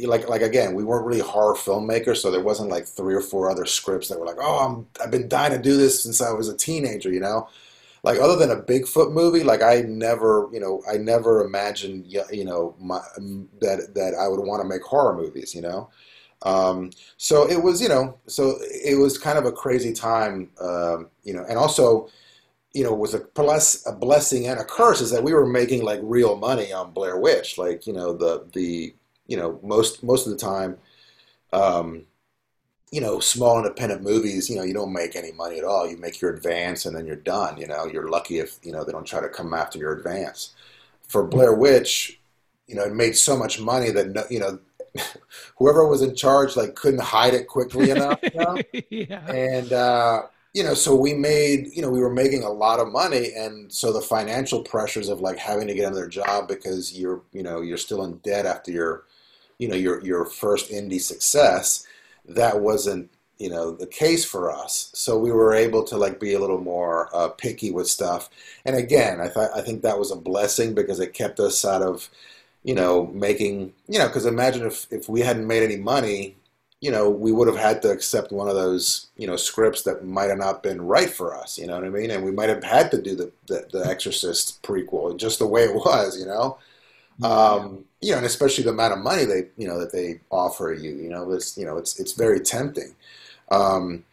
[0.05, 3.51] like like again we weren't really horror filmmakers so there wasn't like three or four
[3.51, 6.33] other scripts that were like oh I'm I've been dying to do this since I
[6.33, 7.49] was a teenager you know?
[8.03, 12.45] Like other than a Bigfoot movie like I never you know I never imagined you
[12.45, 13.01] know my,
[13.61, 15.89] that that I would want to make horror movies you know?
[16.43, 21.09] Um, so it was you know so it was kind of a crazy time um,
[21.25, 22.11] you know and also
[22.77, 25.83] you know was a bless a blessing and a curse is that we were making
[25.83, 27.57] like real money on Blair Witch.
[27.57, 28.95] Like you know the the
[29.27, 30.77] you know most most of the time,
[31.55, 32.03] um,
[32.91, 34.51] you know small independent movies.
[34.51, 35.89] You know you don't make any money at all.
[35.89, 37.57] You make your advance and then you're done.
[37.57, 40.55] You know you're lucky if you know they don't try to come after your advance.
[41.09, 42.21] For Blair Witch,
[42.67, 44.59] you know it made so much money that no, you know
[45.57, 48.19] whoever was in charge like couldn't hide it quickly enough.
[48.23, 48.59] You know?
[48.91, 49.27] yeah.
[49.31, 50.23] And uh,
[50.57, 53.71] you know, so we made, you know, we were making a lot of money, and
[53.71, 57.61] so the financial pressures of like having to get another job because you're, you know,
[57.61, 59.05] you're still in debt after your,
[59.59, 61.87] you know, your your first indie success,
[62.25, 64.91] that wasn't, you know, the case for us.
[64.95, 68.31] So we were able to like be a little more uh, picky with stuff.
[68.65, 71.83] And again, I thought I think that was a blessing because it kept us out
[71.83, 72.09] of,
[72.65, 76.35] you know, making, you know, because imagine if if we hadn't made any money
[76.81, 80.05] you know, we would have had to accept one of those, you know, scripts that
[80.05, 81.59] might have not been right for us.
[81.59, 82.11] You know what I mean?
[82.11, 85.63] And we might have had to do the the, the Exorcist prequel just the way
[85.63, 86.19] it was.
[86.19, 86.59] You know,
[87.19, 87.29] yeah.
[87.29, 90.73] um, you know, and especially the amount of money they, you know, that they offer
[90.73, 90.95] you.
[90.95, 92.95] You know, it's you know, it's it's very tempting.
[93.51, 94.05] Um,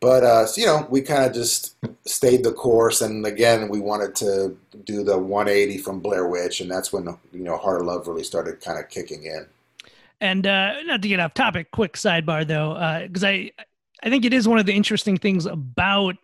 [0.00, 3.78] but uh, so, you know, we kind of just stayed the course, and again, we
[3.78, 7.86] wanted to do the 180 from Blair Witch, and that's when you know Heart of
[7.86, 9.46] Love really started kind of kicking in.
[10.22, 13.50] And uh, not to get off topic, quick sidebar though, because uh, I
[14.04, 16.14] I think it is one of the interesting things about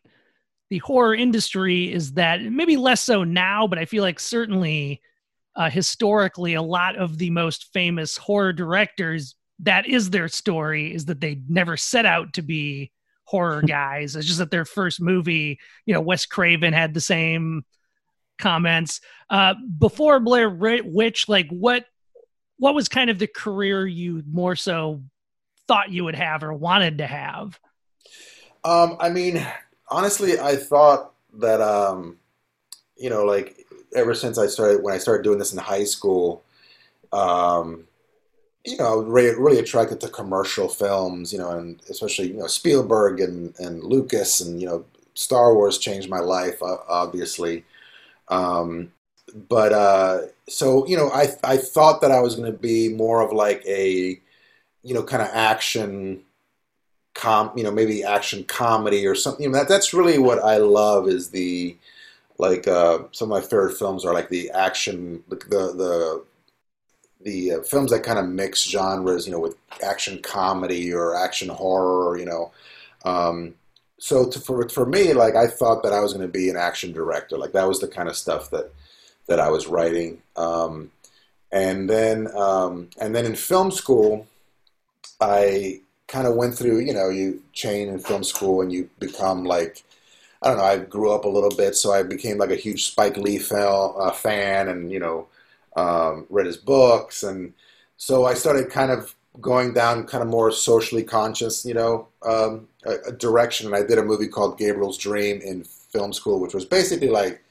[0.70, 5.02] the horror industry is that maybe less so now, but I feel like certainly
[5.56, 11.06] uh, historically, a lot of the most famous horror directors that is their story is
[11.06, 12.92] that they never set out to be
[13.24, 14.14] horror guys.
[14.14, 17.64] It's just that their first movie, you know, Wes Craven had the same
[18.38, 19.00] comments.
[19.28, 21.84] Uh, before Blair Witch, like what
[22.58, 25.00] what was kind of the career you more so
[25.66, 27.58] thought you would have or wanted to have?
[28.64, 29.46] Um, I mean,
[29.88, 32.18] honestly, I thought that um,
[32.96, 36.42] you know, like ever since I started when I started doing this in high school,
[37.12, 37.86] um,
[38.64, 43.20] you know, really, really attracted to commercial films, you know, and especially you know Spielberg
[43.20, 47.64] and and Lucas and you know Star Wars changed my life, obviously.
[48.28, 48.92] Um,
[49.34, 53.22] but uh, so you know, I I thought that I was going to be more
[53.22, 54.20] of like a,
[54.82, 56.22] you know, kind of action,
[57.14, 59.44] com, you know, maybe action comedy or something.
[59.44, 61.76] You know, that that's really what I love is the,
[62.38, 66.24] like uh, some of my favorite films are like the action, the the
[67.20, 71.48] the uh, films that kind of mix genres, you know, with action comedy or action
[71.48, 72.52] horror, you know.
[73.04, 73.54] Um,
[73.98, 76.56] so to, for for me, like I thought that I was going to be an
[76.56, 77.36] action director.
[77.36, 78.72] Like that was the kind of stuff that
[79.28, 80.22] that I was writing.
[80.36, 80.90] Um,
[81.52, 84.26] and then um, and then in film school,
[85.20, 86.80] I kind of went through.
[86.80, 89.84] You know, you chain in film school and you become like.
[90.40, 90.64] I don't know.
[90.64, 94.12] I grew up a little bit, so I became like a huge Spike Lee uh,
[94.12, 95.26] fan, and you know,
[95.76, 97.52] um, read his books, and
[97.96, 102.68] so I started kind of going down kind of more socially conscious, you know, um,
[102.84, 103.66] a, a direction.
[103.66, 107.42] And I did a movie called Gabriel's Dream in film school, which was basically like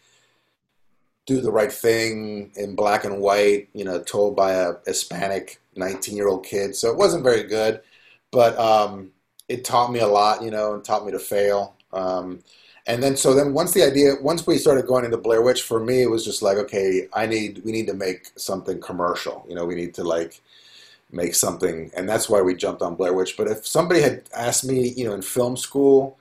[1.28, 6.16] do the right thing in black and white, you know, told by a Hispanic 19
[6.16, 6.76] year old kid.
[6.76, 7.82] So it wasn't very good,
[8.32, 9.12] but um,
[9.48, 11.76] it taught me a lot, you know, and taught me to fail.
[11.92, 12.40] Um,
[12.88, 15.82] and then, so then once the idea, once we started going into Blair Witch, for
[15.82, 19.46] me, it was just like, okay, I need, we need to make something commercial.
[19.50, 20.42] You know, we need to like
[21.12, 23.36] make something, and that's why we jumped on Blair Witch.
[23.36, 26.17] But if somebody had asked me, you know, in film school,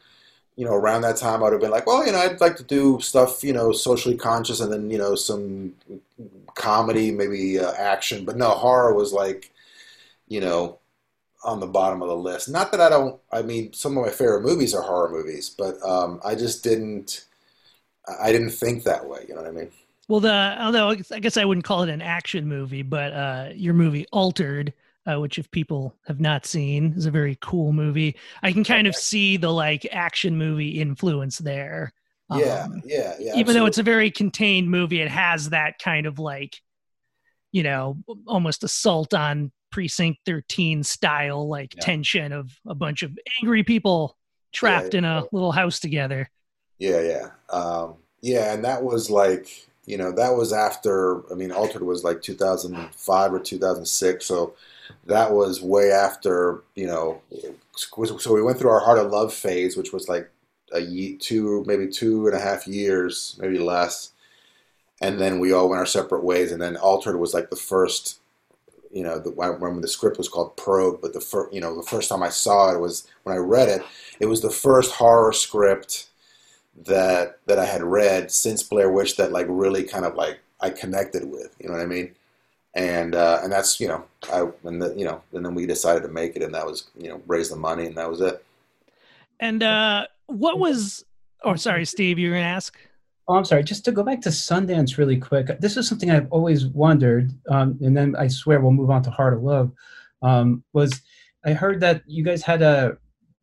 [0.57, 2.57] you know, around that time, I would have been like, well, you know, I'd like
[2.57, 5.75] to do stuff, you know, socially conscious, and then you know, some
[6.55, 8.25] comedy, maybe uh, action.
[8.25, 9.53] But no, horror was like,
[10.29, 10.79] you know,
[11.45, 12.49] on the bottom of the list.
[12.49, 13.21] Not that I don't.
[13.31, 17.27] I mean, some of my favorite movies are horror movies, but um, I just didn't.
[18.21, 19.25] I didn't think that way.
[19.29, 19.71] You know what I mean?
[20.09, 23.75] Well, the although I guess I wouldn't call it an action movie, but uh, your
[23.75, 24.73] movie Altered
[25.07, 28.17] uh, which if people have not seen is a very cool movie.
[28.43, 31.93] I can kind of see the like action movie influence there.
[32.35, 33.33] Yeah, um, yeah, yeah.
[33.35, 33.55] Even absolutely.
[33.55, 36.61] though it's a very contained movie, it has that kind of like,
[37.53, 41.83] you know, almost assault on precinct 13 style like yeah.
[41.83, 44.17] tension of a bunch of angry people
[44.53, 46.29] trapped yeah, in a little house together.
[46.79, 47.57] Yeah, yeah.
[47.57, 52.05] Um, yeah, and that was like, you know, that was after, I mean, Altered was
[52.05, 54.27] like 2005 or 2006.
[54.27, 54.55] So
[55.07, 57.23] that was way after you know.
[57.75, 60.31] So we went through our heart of love phase, which was like
[60.73, 64.13] a year, two, maybe two and a half years, maybe less,
[65.01, 66.53] and then we all went our separate ways.
[66.53, 68.19] And then Altered was like the first,
[68.91, 72.09] you know, the, the script was called Probe, but the first, you know, the first
[72.09, 73.83] time I saw it was when I read it.
[74.21, 76.09] It was the first horror script
[76.85, 80.71] that that I had read since Blair Witch that like really kind of like I
[80.71, 81.55] connected with.
[81.59, 82.15] You know what I mean?
[82.77, 86.03] and uh, and that's you know I and the, you know and then we decided
[86.03, 88.45] to make it and that was you know raise the money and that was it.
[89.41, 91.05] And uh, what was?
[91.43, 92.77] Oh, sorry, Steve, you were gonna ask.
[93.29, 93.65] Oh, I'm sorry.
[93.65, 95.59] Just to go back to Sundance really quick.
[95.59, 99.11] This is something I've always wondered, um, and then I swear we'll move on to
[99.11, 99.73] Heart of Love.
[100.23, 101.01] Um, was
[101.45, 102.99] I heard that you guys had a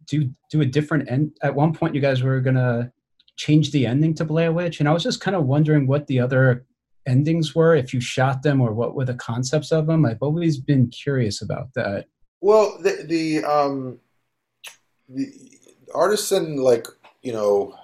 [0.06, 1.36] do do a different end.
[1.42, 2.93] At one point, you guys were gonna
[3.36, 6.20] change the ending to Blair Witch, and I was just kind of wondering what the
[6.20, 6.66] other
[7.06, 10.06] endings were, if you shot them, or what were the concepts of them.
[10.06, 12.06] I've always been curious about that.
[12.42, 14.00] Well, the the um,
[15.10, 15.32] the
[15.94, 16.88] artisan like
[17.22, 17.76] you know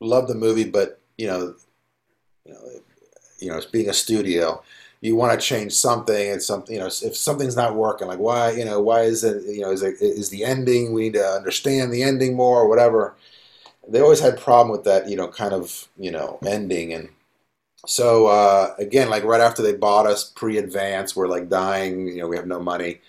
[0.00, 1.54] loved the movie, but you know,
[2.44, 2.60] you know,
[3.40, 4.62] you know, it's being a studio,
[5.00, 6.74] you want to change something and something.
[6.74, 9.70] You know, if something's not working, like why you know why is it you know
[9.70, 10.92] is it is the ending?
[10.92, 13.16] We need to understand the ending more or whatever.
[13.88, 17.08] They always had problem with that, you know, kind of you know ending and.
[17.86, 22.08] So uh, again, like right after they bought us pre-advance, we're like dying.
[22.08, 23.00] You know, we have no money,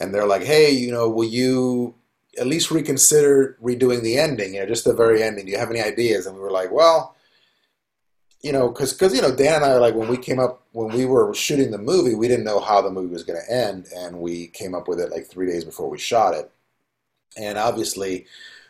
[0.00, 1.94] and they're like, "Hey, you know, will you
[2.38, 5.46] at least reconsider redoing the ending, you know, just the very ending.
[5.46, 6.26] Do you have any ideas?
[6.26, 7.14] And we were like, well,
[8.42, 10.62] you know, because because you know, Dan and I are like when we came up
[10.72, 13.52] when we were shooting the movie, we didn't know how the movie was going to
[13.52, 16.50] end, and we came up with it like three days before we shot it.
[17.38, 18.26] And obviously,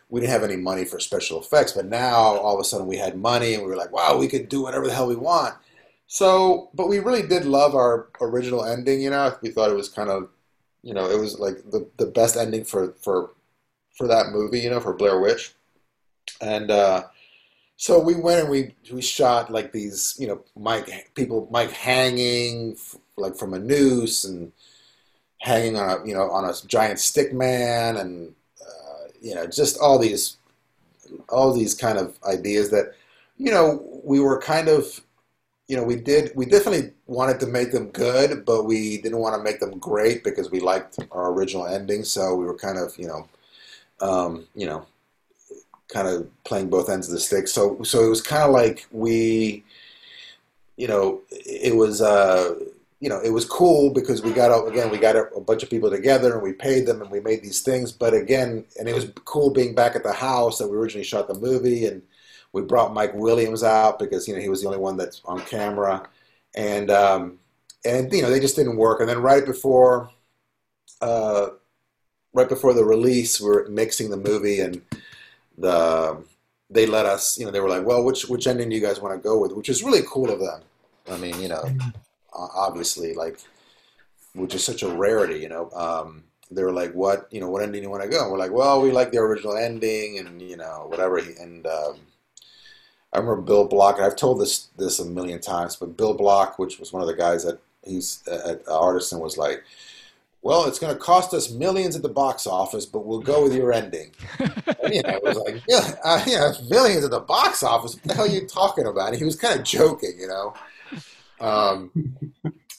[0.09, 2.97] we didn't have any money for special effects, but now all of a sudden we
[2.97, 5.55] had money, and we were like, wow, we could do whatever the hell we want.
[6.07, 9.01] So, but we really did love our original ending.
[9.01, 10.29] You know, we thought it was kind of,
[10.83, 13.31] you know, it was like the the best ending for for
[13.95, 15.53] for that movie, you know, for Blair Witch.
[16.41, 17.05] And uh,
[17.77, 22.77] so we went and we we shot like these, you know, Mike people Mike hanging
[23.17, 24.51] like from a noose and
[25.39, 28.35] hanging on a you know on a giant stick man and
[29.25, 30.37] you know just all these
[31.29, 32.93] all these kind of ideas that
[33.37, 33.67] you know
[34.03, 35.01] we were kind of
[35.67, 39.35] you know we did we definitely wanted to make them good but we didn't want
[39.35, 42.97] to make them great because we liked our original ending so we were kind of
[42.97, 43.27] you know
[44.01, 44.85] um, you know,
[45.87, 47.47] kind of playing both ends of the stick.
[47.47, 49.63] So, so it was kind of like we,
[50.77, 52.55] you know, it was, uh,
[52.99, 55.69] you know, it was cool because we got out again, we got a, bunch of
[55.69, 57.91] people together and we paid them and we made these things.
[57.91, 61.27] But again, and it was cool being back at the house that we originally shot
[61.27, 62.01] the movie, and
[62.53, 65.41] we brought Mike Williams out because you know he was the only one that's on
[65.41, 66.07] camera,
[66.55, 67.37] and um,
[67.83, 68.99] and you know they just didn't work.
[68.99, 70.09] And then right before.
[71.01, 71.49] Uh,
[72.33, 74.81] right before the release, we are mixing the movie, and
[75.57, 76.23] the
[76.69, 78.99] they let us, you know, they were like, "Well, which which ending do you guys
[78.99, 80.61] want to go with?" Which is really cool of them.
[81.09, 81.89] I mean, you know, mm-hmm.
[82.35, 83.39] Obviously, like,
[84.33, 85.69] which is such a rarity, you know.
[85.71, 88.31] Um, they were like, "What, you know, what ending do you want to go?" And
[88.31, 91.97] we're like, "Well, we like the original ending, and you know, whatever." And um,
[93.13, 93.99] I remember Bill Block.
[93.99, 97.15] I've told this this a million times, but Bill Block, which was one of the
[97.15, 99.63] guys that he's at Artisan, was like
[100.45, 103.55] well, it's going to cost us millions at the box office, but we'll go with
[103.55, 104.11] your ending.
[104.39, 107.95] and, you know, it was like, yeah, uh, yeah, millions at the box office.
[107.95, 109.09] What the hell are you talking about?
[109.09, 110.53] And he was kind of joking, you know.
[111.39, 111.91] Um,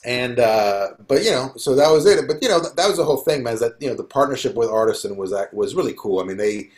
[0.05, 2.27] and uh, but you know, so that was it.
[2.27, 3.55] But you know, that, that was the whole thing, man.
[3.55, 6.21] Is that you know the partnership with Artisan was that was really cool.
[6.21, 6.71] I mean, they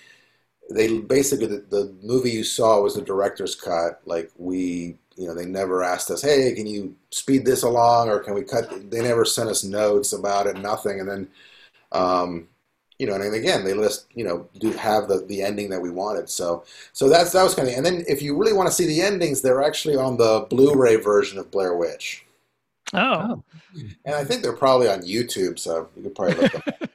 [0.71, 4.01] they basically the, the movie you saw was the director's cut.
[4.05, 8.21] Like we you know, they never asked us, hey, can you speed this along or
[8.21, 8.89] can we cut?
[8.89, 11.01] They never sent us notes about it, nothing.
[11.01, 11.29] And then,
[11.91, 12.49] um,
[12.99, 15.91] you know, and again, they list, you know, do have the, the ending that we
[15.91, 16.29] wanted.
[16.29, 18.87] So, so that's, that was kind of, and then if you really want to see
[18.87, 22.25] the endings, they're actually on the Blu-ray version of Blair Witch.
[22.93, 23.43] Oh.
[24.05, 26.89] And I think they're probably on YouTube, so you could probably look them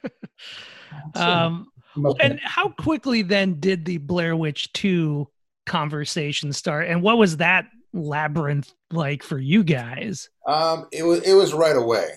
[1.14, 1.72] um,
[2.20, 5.28] and how quickly then did the Blair Witch 2
[5.66, 6.88] conversation start?
[6.88, 10.28] And what was that labyrinth like for you guys?
[10.46, 12.16] Um, it was it was right away,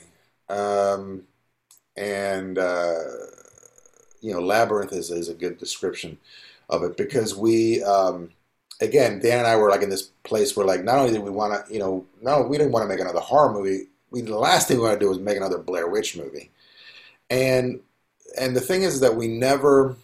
[0.50, 1.24] um,
[1.96, 2.96] and uh,
[4.28, 6.18] you know, labyrinth is is a good description
[6.70, 7.84] of it because we.
[7.84, 8.32] Um,
[8.82, 11.32] again, Dan and I were like in this place where like not only did we
[11.32, 13.88] want to, you know, no, we didn't want to make another horror movie.
[14.12, 16.52] We the last thing we want to do was make another Blair Witch movie,
[17.30, 17.80] and
[18.40, 19.96] and the thing is that we never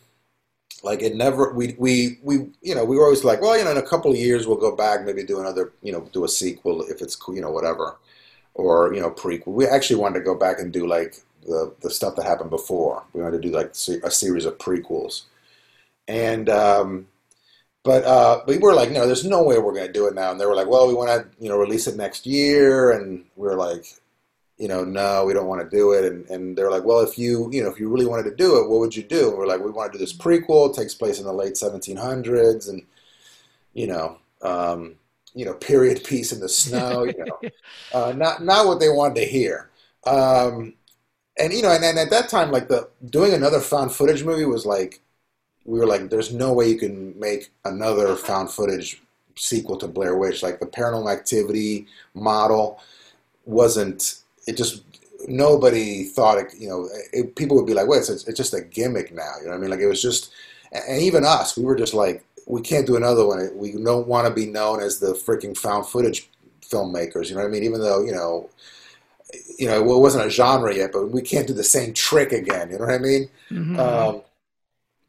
[0.84, 3.72] like it never we we we you know we were always like well you know
[3.72, 6.30] in a couple of years we'll go back maybe do another you know do a
[6.30, 7.98] sequel if it's you know whatever
[8.54, 11.90] or you know prequel we actually wanted to go back and do like the the
[11.90, 13.72] stuff that happened before we wanted to do like
[14.04, 15.24] a series of prequels
[16.08, 17.08] and um
[17.84, 20.32] but uh we were like no there's no way we're going to do it now
[20.32, 23.26] and they were like well we want to you know release it next year and
[23.36, 23.86] we are like
[24.58, 26.06] you know, no, we don't want to do it.
[26.06, 28.62] And, and they're like, well, if you, you know, if you really wanted to do
[28.62, 29.30] it, what would you do?
[29.30, 30.70] And we're like, we want to do this prequel.
[30.70, 32.84] It takes place in the late 1700s and,
[33.74, 34.96] you know, um,
[35.34, 37.50] you know, period piece in the snow, you know,
[37.94, 39.70] uh, not, not what they wanted to hear.
[40.06, 40.76] Um,
[41.38, 44.46] and, you know, and, and at that time, like the, doing another found footage movie
[44.46, 45.02] was like,
[45.66, 49.02] we were like, there's no way you can make another found footage
[49.36, 50.44] sequel to Blair Witch.
[50.44, 52.80] Like the paranormal activity model
[53.46, 54.84] wasn't it just
[55.28, 56.54] nobody thought it.
[56.58, 59.46] You know, it, people would be like, "Wait, it's, it's just a gimmick now." You
[59.46, 59.70] know what I mean?
[59.70, 60.32] Like it was just
[60.72, 63.50] and even us, we were just like, we can't do another one.
[63.56, 66.30] We don't want to be known as the freaking found footage
[66.62, 67.30] filmmakers.
[67.30, 67.64] You know what I mean?
[67.64, 68.50] Even though you know,
[69.58, 72.32] you know, well, it wasn't a genre yet, but we can't do the same trick
[72.32, 72.70] again.
[72.70, 73.30] You know what I mean?
[73.52, 73.80] Mhm.
[73.80, 74.22] Um,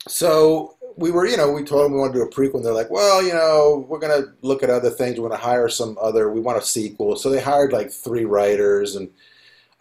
[0.09, 2.65] so we were, you know, we told them we want to do a prequel, and
[2.65, 5.19] they're like, well, you know, we're going to look at other things.
[5.19, 7.17] We're going to hire some other, we want a sequel.
[7.17, 9.09] So they hired like three writers, and,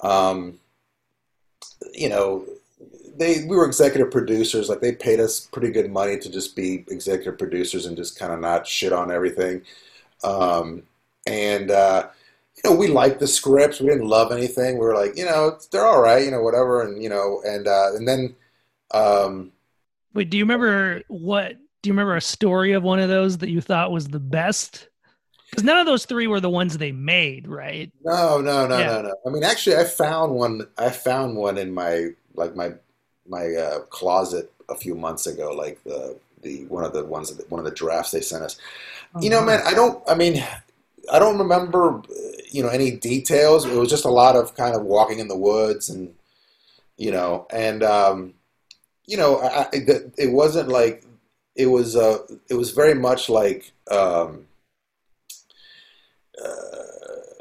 [0.02, 0.60] um,
[1.94, 2.46] you know,
[3.16, 4.70] they we were executive producers.
[4.70, 8.34] Like they paid us pretty good money to just be executive producers and just kind
[8.34, 9.62] of not shit on everything.
[10.24, 10.84] Um,
[11.28, 12.08] and uh,
[12.56, 13.80] you know, we liked the scripts.
[13.80, 14.78] We didn't love anything.
[14.78, 16.82] We were like, you know, they're all right, you know, whatever.
[16.84, 18.36] And you know, and uh, and then.
[18.94, 19.52] Um,
[20.14, 21.58] Wait, do you remember what?
[21.82, 24.88] Do you remember a story of one of those that you thought was the best?
[25.50, 27.92] Because none of those three were the ones they made, right?
[28.04, 28.88] No, no, no, Yeah.
[28.88, 29.16] no, no.
[29.26, 30.68] I mean, actually, I found one.
[30.78, 32.74] I found one in my like my
[33.28, 35.52] my uh, closet a few months ago.
[35.52, 38.58] Like the the one of the ones that one of the drafts they sent us.
[39.22, 40.04] You know, man, I don't.
[40.08, 40.44] I mean,
[41.12, 42.02] I don't remember.
[42.52, 43.66] You know, any details.
[43.66, 46.14] It was just a lot of kind of walking in the woods and
[46.98, 48.34] you know, and um,
[49.06, 51.04] you know, I, I, it it wasn't like
[51.56, 51.96] it was.
[51.96, 53.72] Uh, it was very much like.
[53.90, 54.48] Um,
[56.44, 56.84] uh,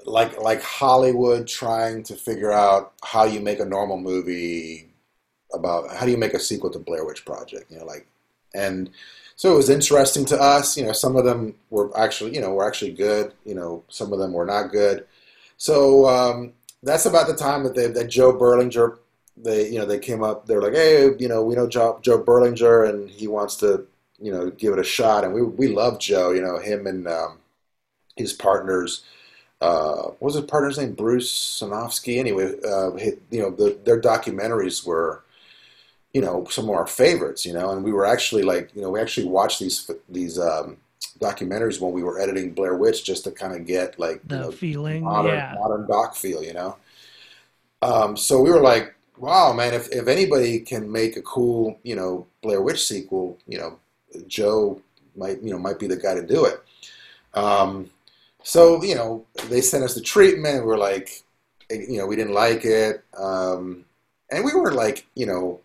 [0.04, 4.90] like like Hollywood trying to figure out how you make a normal movie
[5.52, 8.06] about how do you make a sequel to Blair Witch Project, you know, like
[8.54, 8.90] and
[9.37, 12.53] so it was interesting to us, you know, some of them were actually, you know,
[12.53, 15.07] were actually good, you know, some of them were not good.
[15.57, 16.53] So um,
[16.83, 18.99] that's about the time that they that Joe Berlinger
[19.35, 22.22] they you know they came up they're like hey you know we know Joe, Joe
[22.22, 23.87] Berlinger and he wants to
[24.20, 27.09] you know give it a shot and we we love Joe you know him and
[27.09, 27.39] um,
[28.14, 29.05] his partners
[29.62, 30.93] uh, what was his partner's name?
[30.93, 32.18] Bruce Sinofsky.
[32.18, 32.91] Anyway, uh,
[33.30, 35.22] you know, the, their documentaries were,
[36.12, 37.44] you know, some of our favorites.
[37.44, 40.76] You know, and we were actually like, you know, we actually watched these these um,
[41.18, 44.40] documentaries when we were editing Blair Witch just to kind of get like, The you
[44.42, 45.54] know, feeling, modern yeah.
[45.58, 46.42] modern doc feel.
[46.42, 46.76] You know,
[47.82, 51.96] um, so we were like, wow, man, if if anybody can make a cool, you
[51.96, 53.78] know, Blair Witch sequel, you know,
[54.26, 54.80] Joe
[55.16, 56.62] might you know might be the guy to do it.
[57.34, 57.90] Um,
[58.42, 60.60] so you know, they sent us the treatment.
[60.60, 61.22] We were like,
[61.70, 63.84] you know, we didn't like it, um,
[64.30, 65.60] and we weren't like, you know,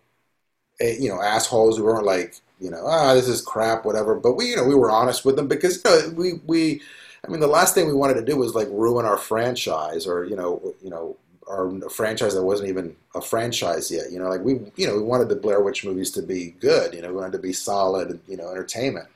[0.80, 1.78] you know, assholes.
[1.78, 4.14] We weren't like, you know, ah, this is crap, whatever.
[4.14, 6.82] But we, you know, we were honest with them because you know, we we.
[7.26, 10.24] I mean, the last thing we wanted to do was like ruin our franchise, or
[10.24, 11.16] you know, you know,
[11.48, 14.12] our franchise that wasn't even a franchise yet.
[14.12, 16.94] You know, like we, you know, we wanted the Blair Witch movies to be good.
[16.94, 19.08] You know, we wanted to be solid, you know, entertainment.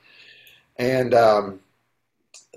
[0.77, 1.59] And um,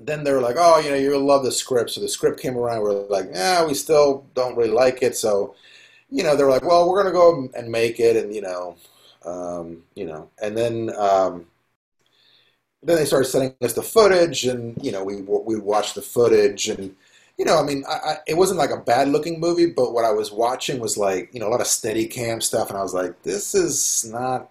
[0.01, 2.57] then they were like, "Oh, you know, you'll love the script." So the script came
[2.57, 2.83] around.
[2.83, 5.55] We are like, "Yeah, we still don't really like it." So,
[6.11, 8.77] you know, they were like, "Well, we're gonna go and make it," and you know,
[9.27, 11.47] um, you know, and then um,
[12.83, 16.69] then they started sending us the footage, and you know, we we watched the footage,
[16.69, 16.95] and
[17.39, 20.05] you know, I mean, I, I, it wasn't like a bad looking movie, but what
[20.05, 22.83] I was watching was like, you know, a lot of steady cam stuff, and I
[22.83, 24.51] was like, this is not.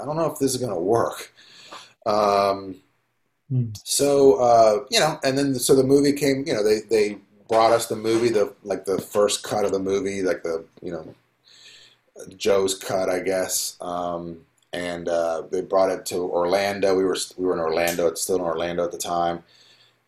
[0.00, 1.32] I don't know if this is gonna work.
[2.06, 2.76] Um,
[3.50, 3.72] Hmm.
[3.74, 6.44] so uh, you know, and then so the movie came.
[6.46, 7.18] You know, they they
[7.48, 10.92] brought us the movie, the like the first cut of the movie, like the you
[10.92, 11.14] know
[12.36, 13.76] Joe's cut, I guess.
[13.80, 14.40] Um,
[14.72, 16.96] and uh, they brought it to Orlando.
[16.96, 18.06] We were we were in Orlando.
[18.06, 19.42] It's still in Orlando at the time.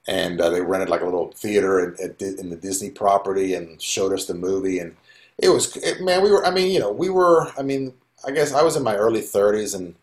[0.08, 3.80] And uh, they rented like a little theater at, at, in the Disney property and
[3.80, 4.80] showed us the movie.
[4.80, 4.96] And
[5.38, 6.44] it was it, man, we were.
[6.44, 7.50] I mean, you know, we were.
[7.56, 7.92] I mean,
[8.26, 9.94] I guess I was in my early thirties, and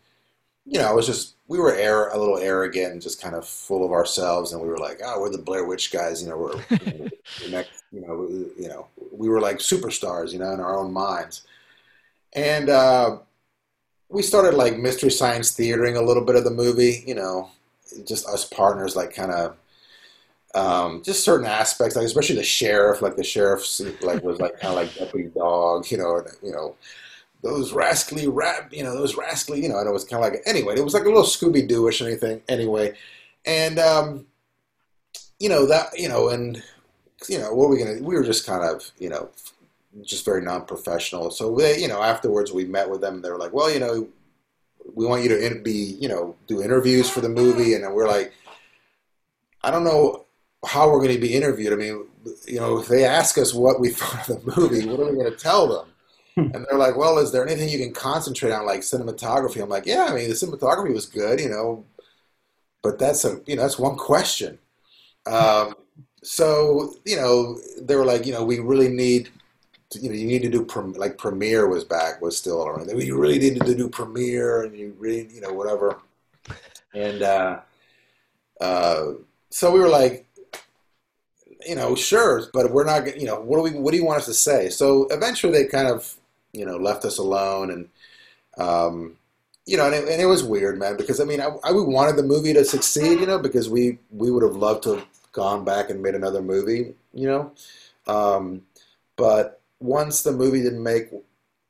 [0.66, 3.44] you know, I was just we were air, a little arrogant and just kind of
[3.44, 6.38] full of ourselves, and we were like, oh, we're the Blair Witch guys, you know,
[6.38, 7.08] we're you know,
[7.42, 10.92] the next, you know, you know, we were like superstars, you know, in our own
[10.92, 11.48] minds,
[12.32, 13.18] and uh,
[14.08, 17.50] we started like mystery science theatering a little bit of the movie, you know,
[18.06, 19.56] just us partners, like kind of.
[20.52, 23.64] Um, just certain aspects, like especially the sheriff, like the sheriff,
[24.02, 26.74] like was like kind of like deputy dog, you know, you know,
[27.42, 30.42] those rascally rap, you know, those rascally, you know, and it was kind of like,
[30.46, 32.94] anyway, it was like a little Scooby Dooish anything, anyway.
[33.46, 34.26] And, um,
[35.38, 36.62] you know, that, you know, and,
[37.28, 39.30] you know, what were we going to, we were just kind of, you know,
[40.02, 41.30] just very non professional.
[41.30, 44.08] So, they, you know, afterwards we met with them they were like, well, you know,
[44.94, 47.74] we want you to be, you know, do interviews for the movie.
[47.74, 48.32] And we're like,
[49.62, 50.26] I don't know
[50.66, 51.72] how we're going to be interviewed.
[51.72, 52.06] I mean,
[52.46, 55.18] you know, if they ask us what we thought of the movie, what are we
[55.18, 55.86] going to tell them?
[56.36, 59.62] And they're like, well, is there anything you can concentrate on, like cinematography?
[59.62, 61.84] I'm like, yeah, I mean, the cinematography was good, you know,
[62.82, 64.58] but that's a, you know, that's one question.
[65.26, 65.74] Um,
[66.22, 69.28] so, you know, they were like, you know, we really need
[69.94, 70.66] you know, you need to do
[70.96, 72.88] like Premiere was back was still around.
[73.00, 75.98] You really needed to do Premiere, and you really, you know, whatever.
[76.94, 77.60] And uh,
[78.60, 79.12] uh,
[79.50, 80.26] so we were like,
[81.66, 84.18] you know, sure, but we're not, you know, what do we, what do you want
[84.18, 84.70] us to say?
[84.70, 86.16] So eventually, they kind of,
[86.52, 87.88] you know, left us alone, and
[88.58, 89.16] um,
[89.66, 91.82] you know, and it, and it was weird, man, because I mean, I, I we
[91.82, 95.06] wanted the movie to succeed, you know, because we we would have loved to have
[95.32, 97.52] gone back and made another movie, you know,
[98.06, 98.62] um,
[99.16, 101.10] but once the movie didn't make,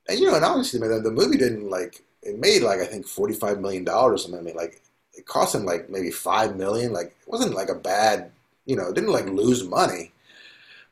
[0.09, 3.35] and you know, and obviously, the movie didn't like it made like I think forty
[3.35, 4.41] five million dollars or something.
[4.41, 4.83] I mean, like
[5.15, 6.93] it cost him like maybe five million.
[6.93, 8.31] Like it wasn't like a bad,
[8.67, 10.13] you know, it didn't like lose money.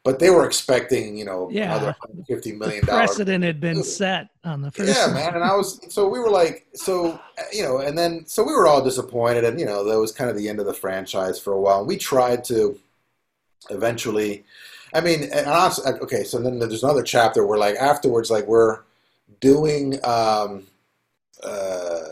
[0.05, 1.75] But they were expecting, you know, Yeah.
[1.77, 1.97] another
[2.27, 3.09] fifty million dollars.
[3.09, 3.89] precedent had been movie.
[3.89, 5.15] set on the first Yeah, one.
[5.15, 5.35] man.
[5.35, 7.21] And I was so we were like so
[7.53, 10.31] you know, and then so we were all disappointed, and you know that was kind
[10.31, 11.81] of the end of the franchise for a while.
[11.81, 12.79] And we tried to
[13.71, 14.45] eventually.
[14.95, 16.25] I mean, and honestly, okay.
[16.25, 18.81] So then there's another chapter where like afterwards, like we're
[19.41, 20.67] doing, um,
[21.43, 22.07] uh,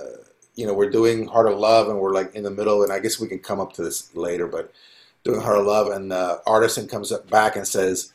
[0.54, 2.98] you know, we're doing Heart of Love, and we're like in the middle, and I
[2.98, 4.72] guess we can come up to this later, but
[5.24, 8.12] doing Heart of Love, and uh, Artisan comes up back and says,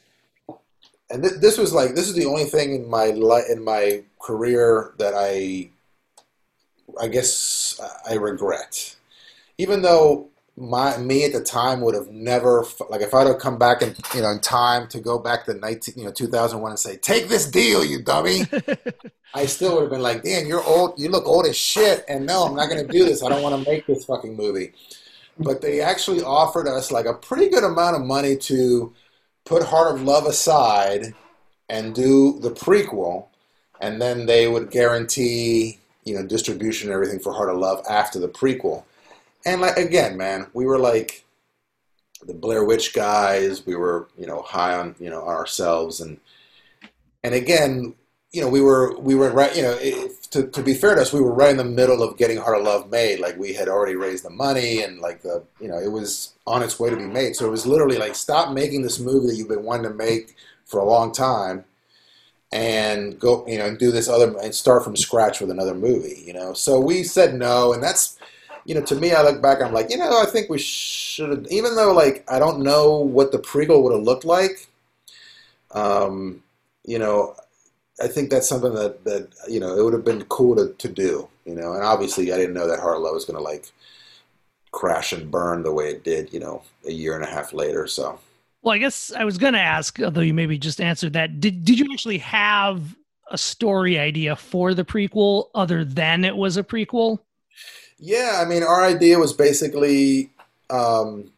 [1.10, 4.04] and th- this was like this is the only thing in my li- in my
[4.20, 5.70] career that I
[7.00, 8.96] I guess I regret.
[9.58, 13.58] Even though my me at the time would have never like if I'd have come
[13.58, 16.80] back in you know in time to go back to 19 you know 2001 and
[16.80, 18.42] say take this deal you dummy.
[19.34, 22.26] I still would have been like damn you're old you look old as shit and
[22.26, 23.24] no I'm not going to do this.
[23.24, 24.74] I don't want to make this fucking movie.
[25.40, 28.94] But they actually offered us like a pretty good amount of money to
[29.46, 31.14] put Heart of Love aside
[31.70, 33.28] and do the prequel,
[33.80, 38.20] and then they would guarantee you know distribution and everything for Heart of Love after
[38.20, 38.84] the prequel.
[39.46, 41.26] And like again, man, we were like
[42.26, 43.66] the Blair Witch guys.
[43.66, 46.20] We were you know high on you know ourselves, and
[47.24, 47.96] and again,
[48.32, 49.56] you know we were we were right.
[49.56, 49.78] You know
[50.32, 52.60] to to be fair to us, we were right in the middle of getting Heart
[52.60, 53.20] of Love made.
[53.20, 56.64] Like we had already raised the money, and like the you know it was on
[56.64, 57.36] its way to be made.
[57.36, 60.36] So it was literally like stop making this movie that you've been wanting to make
[60.66, 61.66] for a long time
[62.52, 66.22] and go you know and do this other and start from scratch with another movie
[66.26, 68.18] you know so we said no and that's
[68.72, 71.30] you know to me i look back i'm like you know i think we should
[71.30, 74.70] have even though like i don't know what the prequel would have looked like
[75.72, 76.42] um
[76.86, 77.36] you know
[78.02, 80.88] i think that's something that that you know it would have been cool to, to
[80.88, 83.66] do you know and obviously i didn't know that love was going to like
[84.72, 87.86] crash and burn the way it did you know a year and a half later
[87.88, 88.18] so
[88.62, 91.42] Well, I guess I was going to ask, although you maybe just answered that.
[91.42, 92.96] Did did you actually have
[93.32, 97.20] a story idea for the prequel other than it was a prequel?
[98.02, 100.32] Yeah, I mean, our idea was basically,
[100.72, 101.32] um,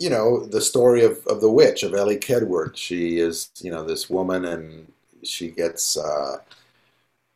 [0.00, 2.76] you know, the story of, of the witch, of Elly Kedward.
[2.76, 4.92] She is, you know, this woman and
[5.22, 6.38] she gets uh,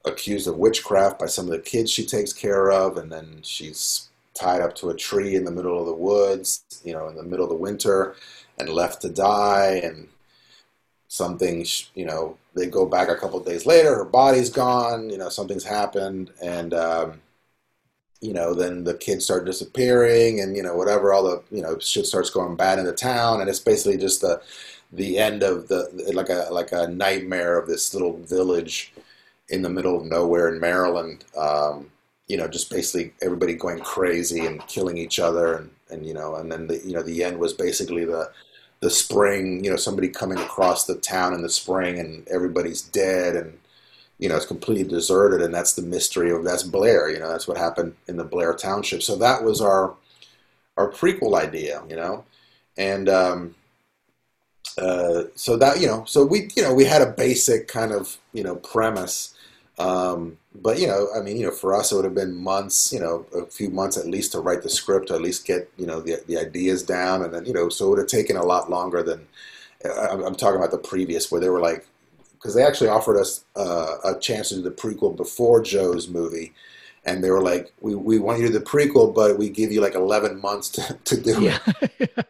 [0.05, 4.09] accused of witchcraft by some of the kids she takes care of, and then she's
[4.35, 7.23] tied up to a tree in the middle of the woods, you know, in the
[7.23, 8.17] middle of the winter,
[8.59, 10.09] and left to die, and
[11.07, 11.65] something,
[11.95, 15.65] you know, they go back a couple days later, her body's gone, you know, something's
[15.65, 17.21] happened, and, um,
[18.23, 21.79] you know, then the kids start disappearing, and you know, whatever, all the you know,
[21.81, 24.41] shit starts going bad in the town, and it's basically just the
[24.93, 28.93] the end of the like a like a nightmare of this little village
[29.49, 31.25] in the middle of nowhere in Maryland.
[31.37, 31.91] Um,
[32.29, 36.37] you know, just basically everybody going crazy and killing each other, and and you know,
[36.37, 38.31] and then the you know the end was basically the
[38.81, 39.65] the spring.
[39.65, 43.59] You know, somebody coming across the town in the spring, and everybody's dead, and
[44.23, 47.11] you know, it's completely deserted, and that's the mystery of that's Blair.
[47.11, 49.03] You know, that's what happened in the Blair Township.
[49.03, 49.97] So that was our
[50.77, 51.83] our prequel idea.
[51.91, 52.25] You know,
[52.79, 53.57] and um,
[54.79, 58.17] uh, so that you know, so we you know we had a basic kind of
[58.33, 59.35] you know premise.
[59.81, 62.93] Um, but you know, I mean, you know, for us, it would have been months,
[62.93, 65.69] you know, a few months at least to write the script, to at least get
[65.77, 68.37] you know the the ideas down, and then you know, so it would have taken
[68.37, 69.27] a lot longer than
[69.85, 71.89] I'm, I'm talking about the previous, where they were like,
[72.43, 76.53] because they actually offered us uh, a chance to do the prequel before Joe's movie,
[77.05, 79.71] and they were like, we, we want you to do the prequel, but we give
[79.73, 81.61] you like 11 months to, to do it.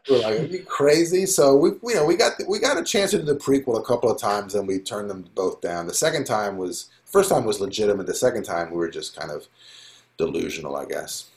[0.08, 1.26] We're like, are you crazy?
[1.26, 3.84] So we, you know, we got we got a chance to do the prequel a
[3.84, 5.86] couple of times, and we turned them both down.
[5.86, 8.06] The second time was first time was legitimate.
[8.06, 9.48] The second time we were just kind of
[10.18, 11.30] delusional, I guess.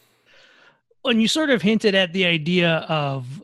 [1.05, 3.43] and you sort of hinted at the idea of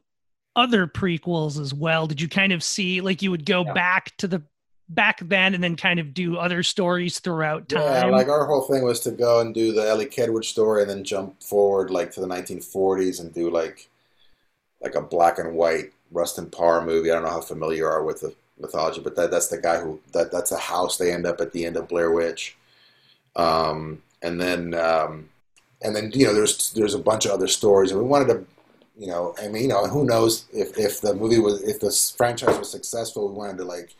[0.55, 2.07] other prequels as well.
[2.07, 3.73] Did you kind of see like you would go Yeah.
[3.73, 4.43] back to the
[4.93, 7.81] back then and then kind of do other stories throughout time?
[7.81, 10.89] Yeah, like our whole thing was to go and do the Elly Kedward story, and
[10.89, 13.89] then jump forward like to the 1940s and do like
[14.81, 17.11] like a black and white Rustin Parr movie.
[17.11, 19.79] I don't know how familiar you are with the mythology, but that that's the guy
[19.79, 22.57] who that that's the house they end up at the end of Blair Witch.
[23.35, 25.29] Um, and then um,
[25.81, 28.45] and then you know there's there's a bunch of other stories, and we wanted to.
[28.99, 32.11] You know, I mean, you know, who knows if, if the movie was if this
[32.11, 33.95] franchise was successful, we wanted to like,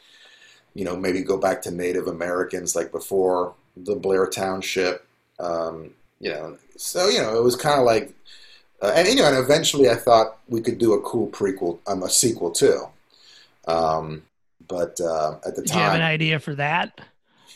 [0.74, 5.06] you know, maybe go back to Native Americans like before the Blair Township.
[5.40, 8.14] Um, you know, so you know, it was kind of like,
[8.82, 12.04] uh, and you know, and eventually I thought we could do a cool prequel, um,
[12.04, 12.88] a sequel too.
[13.68, 14.24] Um,
[14.68, 17.02] but uh, at the Did time, you have an idea for that?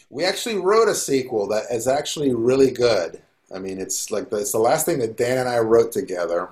[0.10, 3.22] we actually wrote a sequel that is actually really good.
[3.54, 6.50] I mean, it's like the, it's the last thing that Dan and I wrote together,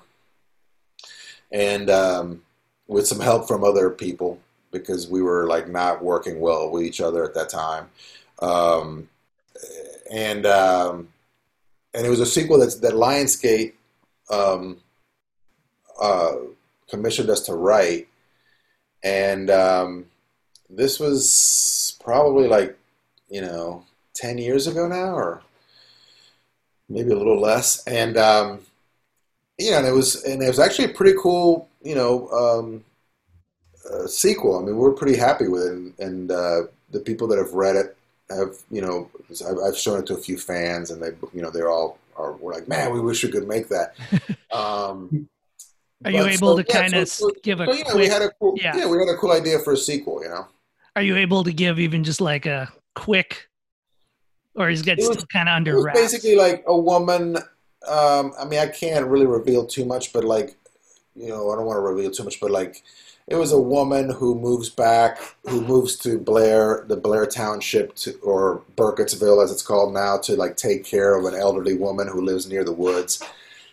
[1.51, 2.41] and um,
[2.88, 4.39] with some help from other people
[4.74, 7.89] because we were like not working well with each other at that time.
[8.39, 9.07] Um,
[10.11, 11.07] and um,
[11.93, 13.74] and it was a sequel that's, that Lionsgate
[14.30, 14.78] um,
[16.01, 16.34] uh,
[16.89, 18.07] commissioned us to write,
[19.03, 20.05] and um,
[20.69, 22.78] this was probably like
[23.30, 25.41] you know ten years ago now, or
[26.89, 28.59] maybe a little less, and um,
[29.59, 32.84] and it was and it was actually a pretty cool you know um,
[33.91, 34.59] uh, sequel.
[34.59, 36.61] I mean, we're pretty happy with it, and, and uh,
[36.91, 37.97] the people that have read it
[38.29, 39.09] have you know
[39.47, 42.34] I've, I've shown it to a few fans, and they you know they're all are
[42.34, 43.95] we're like, man, we wish we could make that.
[44.53, 45.27] Um,
[46.05, 47.95] Are you able so, to yeah, kind of so- so- give a you quick?
[47.95, 48.77] we had a cool, yeah.
[48.77, 48.86] yeah.
[48.88, 50.21] we had a cool idea for a sequel.
[50.21, 50.47] You know,
[50.95, 53.47] Are you able to give even just like a quick,
[54.53, 55.99] or is it It still kind of under wraps?
[55.99, 57.38] basically like a woman.
[57.88, 60.55] Um, I mean, I can't really reveal too much, but like,
[61.15, 62.84] you know, I don't want to reveal too much, but like,
[63.28, 68.13] it was a woman who moves back, who moves to Blair, the Blair Township, to,
[68.19, 72.21] or Burkittsville as it's called now, to like take care of an elderly woman who
[72.21, 73.24] lives near the woods,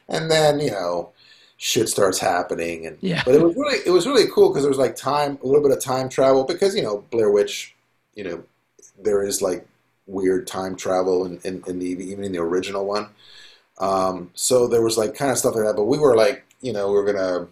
[0.09, 1.11] and then you know,
[1.57, 3.23] shit starts happening, and Yeah.
[3.25, 5.63] but it was really it was really cool because there was like time, a little
[5.63, 7.75] bit of time travel because you know Blair Witch,
[8.15, 8.45] you know,
[9.03, 9.67] there is like
[10.07, 13.09] weird time travel in, in, in the even in the original one.
[13.79, 16.73] Um, so there was like kind of stuff like that, but we were like, you
[16.73, 17.49] know, we were gonna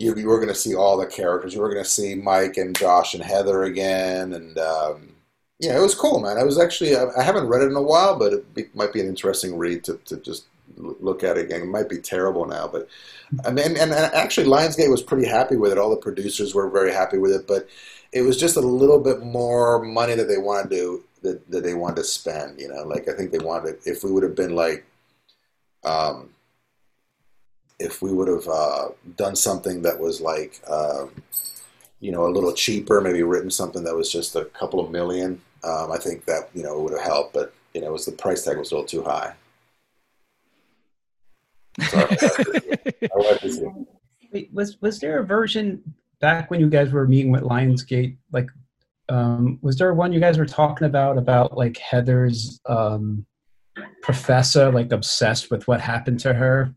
[0.00, 1.54] you, you were gonna see all the characters.
[1.54, 5.14] You were gonna see Mike and Josh and Heather again, and um,
[5.58, 6.38] yeah, it was cool, man.
[6.38, 8.94] I was actually I, I haven't read it in a while, but it be, might
[8.94, 10.46] be an interesting read to, to just
[10.76, 11.62] look at it again.
[11.62, 12.88] It might be terrible now, but
[13.44, 15.78] I mean, and, and actually, Lionsgate was pretty happy with it.
[15.78, 17.68] All the producers were very happy with it, but
[18.12, 21.74] it was just a little bit more money that they wanted to that, that they
[21.74, 22.58] wanted to spend.
[22.58, 24.86] You know, like I think they wanted if we would have been like,
[25.84, 26.30] um,
[27.80, 31.10] if we would have uh, done something that was like, um,
[31.98, 35.40] you know, a little cheaper, maybe written something that was just a couple of million.
[35.64, 38.06] Um, I think that you know it would have helped, but you know, it was
[38.06, 39.34] the price tag was a little too high.
[41.80, 42.04] Sorry.
[42.16, 43.86] I like this one.
[44.32, 45.82] Wait, was was there a version
[46.20, 48.16] back when you guys were meeting with Lionsgate?
[48.32, 48.48] Like,
[49.08, 53.26] um, was there one you guys were talking about about like Heather's um,
[54.02, 56.74] professor, like obsessed with what happened to her?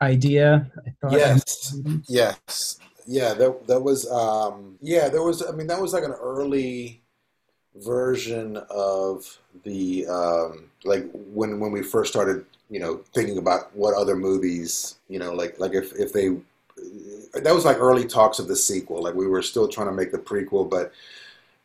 [0.00, 0.70] Idea.
[1.10, 1.76] Yes,
[2.06, 3.34] yes, yeah.
[3.34, 5.08] That that was um, yeah.
[5.08, 5.42] There was.
[5.44, 7.02] I mean, that was like an early
[7.76, 13.94] version of the um, like when when we first started, you know, thinking about what
[13.94, 16.36] other movies, you know, like like if if they
[17.34, 19.02] that was like early talks of the sequel.
[19.02, 20.92] Like we were still trying to make the prequel, but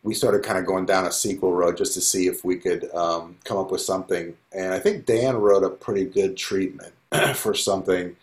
[0.04, 2.94] we started kind of going down a sequel road just to see if we could
[2.94, 4.36] um, come up with something.
[4.52, 6.94] And I think Dan wrote a pretty good treatment
[7.36, 8.16] for something,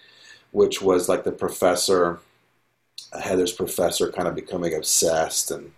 [0.53, 2.21] which was like the professor,
[3.21, 5.73] Heather's professor, kind of becoming obsessed and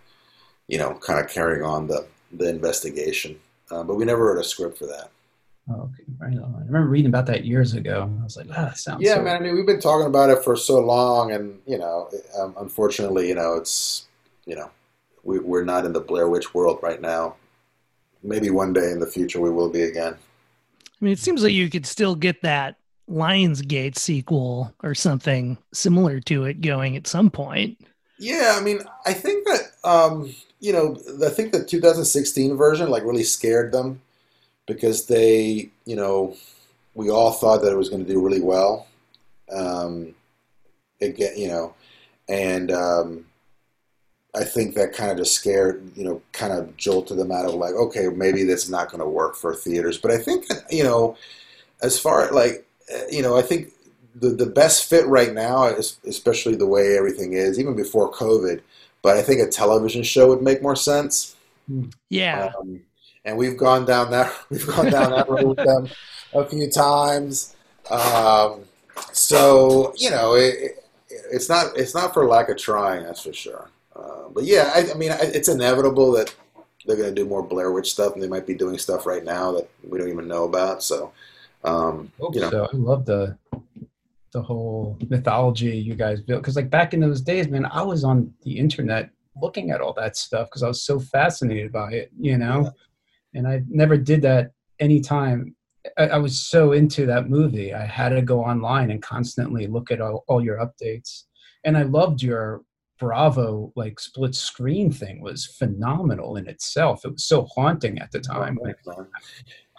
[0.67, 3.39] you know, kind of carrying on the the investigation.
[3.69, 5.09] Uh, but we never wrote a script for that.
[5.69, 6.55] Oh, okay, right on.
[6.55, 8.11] I remember reading about that years ago.
[8.19, 9.01] I was like, ah, that sounds.
[9.01, 9.37] Yeah, so- man.
[9.37, 12.09] I mean, we've been talking about it for so long, and you know,
[12.39, 14.07] um, unfortunately, you know, it's
[14.45, 14.69] you know,
[15.23, 17.35] we, we're not in the Blair Witch world right now.
[18.23, 20.15] Maybe one day in the future we will be again.
[20.15, 22.77] I mean, it seems like you could still get that
[23.09, 27.77] Lionsgate sequel or something similar to it going at some point.
[28.19, 33.03] Yeah, I mean, I think that um, you know, I think the 2016 version like
[33.03, 34.01] really scared them
[34.65, 36.37] because they, you know,
[36.93, 38.87] we all thought that it was going to do really well.
[39.51, 40.15] Um,
[41.01, 41.73] again, you know,
[42.29, 43.25] and um,
[44.35, 47.55] I think that kind of just scared, you know, kind of jolted them out of
[47.55, 49.97] like, okay, maybe this is not going to work for theaters.
[49.97, 51.17] But I think that, you know,
[51.81, 52.65] as far as like,
[53.11, 53.69] you know, I think
[54.15, 58.61] the the best fit right now is especially the way everything is, even before COVID.
[59.01, 61.35] But I think a television show would make more sense.
[62.09, 62.51] Yeah.
[62.59, 62.81] Um,
[63.25, 65.89] and we've gone down that we've gone down that road with them
[66.33, 67.55] a few times.
[67.89, 68.61] Um,
[69.11, 70.85] so you know, it, it,
[71.31, 73.69] it's not it's not for lack of trying, that's for sure.
[73.95, 76.33] Uh, but yeah, I, I mean, I, it's inevitable that
[76.85, 79.23] they're going to do more Blair Witch stuff, and they might be doing stuff right
[79.23, 80.83] now that we don't even know about.
[80.83, 81.11] So,
[81.63, 82.69] um, Hope you know, so.
[82.71, 83.37] I love the
[84.31, 88.03] the whole mythology you guys built because like back in those days, man, I was
[88.03, 92.11] on the internet looking at all that stuff because I was so fascinated by it,
[92.19, 92.71] you know.
[93.35, 95.55] And I never did that anytime.
[95.97, 97.73] I, I was so into that movie.
[97.73, 101.23] I had to go online and constantly look at all, all your updates.
[101.63, 102.61] And I loved your
[102.99, 107.05] Bravo like split screen thing was phenomenal in itself.
[107.05, 108.57] It was so haunting at the time.
[108.63, 109.07] Thanks, man.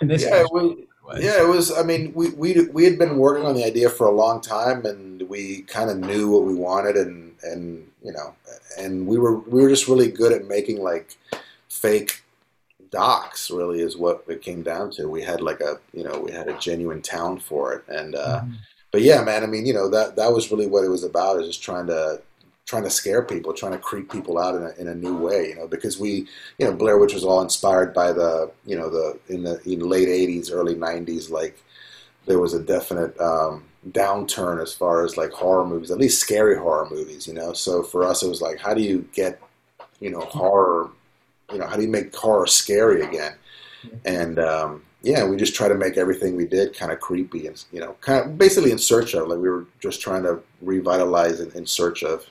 [0.01, 0.77] And this yeah, was-
[1.07, 1.73] we, yeah, it was.
[1.73, 4.85] I mean, we we we had been working on the idea for a long time,
[4.87, 8.35] and we kind of knew what we wanted, and and you know,
[8.79, 11.17] and we were we were just really good at making like
[11.69, 12.23] fake
[12.91, 13.51] docs.
[13.51, 15.09] Really, is what it came down to.
[15.09, 18.41] We had like a you know we had a genuine town for it, and uh,
[18.43, 18.55] Mhm.
[18.91, 19.43] but yeah, man.
[19.43, 21.41] I mean, you know that that was really what it was about.
[21.41, 22.21] Is just trying to
[22.67, 25.49] trying to scare people, trying to creep people out in a, in a new way.
[25.49, 26.27] You know, because we,
[26.59, 29.81] you know, Blair Witch was all inspired by the, you know, the in the in
[29.81, 31.63] late '80s, early '90s, like
[32.27, 36.57] there was a definite um, downturn as far as like horror movies, at least scary
[36.57, 37.27] horror movies.
[37.27, 39.41] You know, so for us, it was like, how do you get,
[40.01, 40.91] you know, horror,
[41.53, 43.35] you know, how do you make horror scary again?
[44.07, 47.63] And um, yeah, we just try to make everything we did kind of creepy and
[47.73, 49.29] you know, kind of basically in search of.
[49.29, 52.25] Like we were just trying to revitalize in, in search of.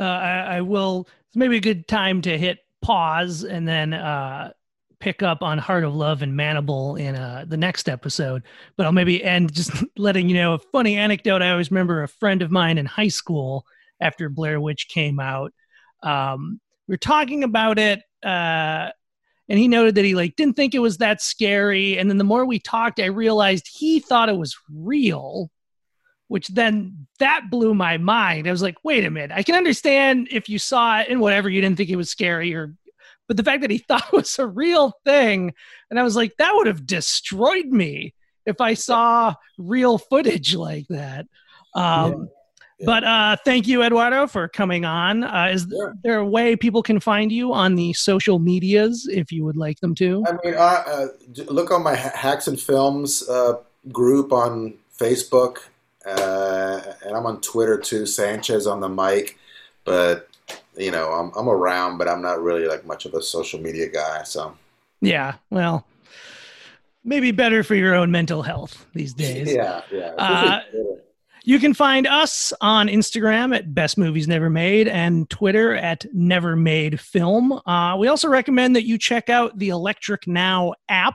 [0.00, 1.06] Uh, I, I will.
[1.28, 4.52] It's maybe a good time to hit pause and then uh,
[4.98, 8.42] pick up on Heart of Love and Manable in uh, the next episode.
[8.76, 11.42] But I'll maybe end just letting you know a funny anecdote.
[11.42, 13.66] I always remember a friend of mine in high school
[14.00, 15.52] after Blair Witch came out.
[16.02, 18.00] Um, we were talking about it.
[18.24, 18.90] Uh,
[19.48, 22.24] and he noted that he like didn't think it was that scary and then the
[22.24, 25.50] more we talked i realized he thought it was real
[26.30, 28.46] which then that blew my mind.
[28.46, 31.50] I was like, wait a minute, I can understand if you saw it and whatever,
[31.50, 32.72] you didn't think it was scary or
[33.26, 35.52] but the fact that he thought it was a real thing,
[35.90, 38.14] and I was like, that would have destroyed me
[38.46, 41.26] if I saw real footage like that.
[41.74, 42.28] Um,
[42.78, 42.86] Yeah.
[42.86, 45.22] But uh, thank you, Eduardo, for coming on.
[45.22, 45.66] Uh, is
[46.02, 49.78] there a way people can find you on the social medias if you would like
[49.80, 50.24] them to?
[50.26, 51.06] I mean, uh, uh,
[51.48, 53.58] look on my Haxan Films uh,
[53.92, 55.58] group on Facebook,
[56.06, 58.06] uh, and I'm on Twitter too.
[58.06, 59.38] Sanchez on the mic,
[59.84, 60.28] but
[60.76, 63.88] you know, I'm I'm around, but I'm not really like much of a social media
[63.88, 64.22] guy.
[64.22, 64.56] So
[65.00, 65.86] Yeah, well,
[67.04, 69.52] maybe better for your own mental health these days.
[69.52, 70.14] yeah, yeah.
[70.18, 70.60] Uh,
[71.42, 76.54] You can find us on Instagram at Best Movies Never Made and Twitter at Never
[76.54, 77.52] Made Film.
[77.66, 81.14] Uh, we also recommend that you check out the Electric Now app,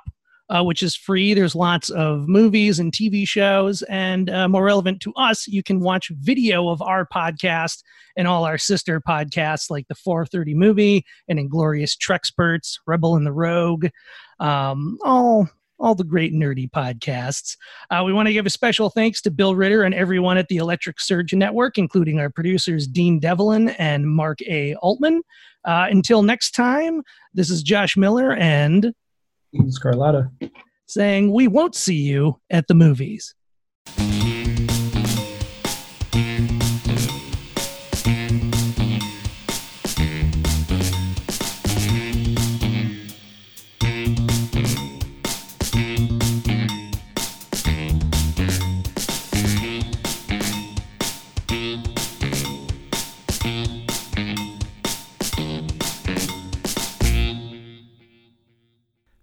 [0.49, 1.33] uh, which is free.
[1.33, 5.79] There's lots of movies and TV shows, and uh, more relevant to us, you can
[5.79, 7.83] watch video of our podcast
[8.15, 13.33] and all our sister podcasts like the 430 Movie and Inglorious Treksperts, Rebel and the
[13.33, 13.87] Rogue,
[14.39, 17.57] um, all all the great nerdy podcasts.
[17.89, 20.55] Uh, we want to give a special thanks to Bill Ritter and everyone at the
[20.55, 24.75] Electric Surge Network, including our producers Dean Devlin and Mark A.
[24.75, 25.21] Altman.
[25.65, 27.01] Uh, until next time,
[27.33, 28.93] this is Josh Miller and
[29.63, 30.31] Scarlata.
[30.87, 33.33] saying we won't see you at the movies.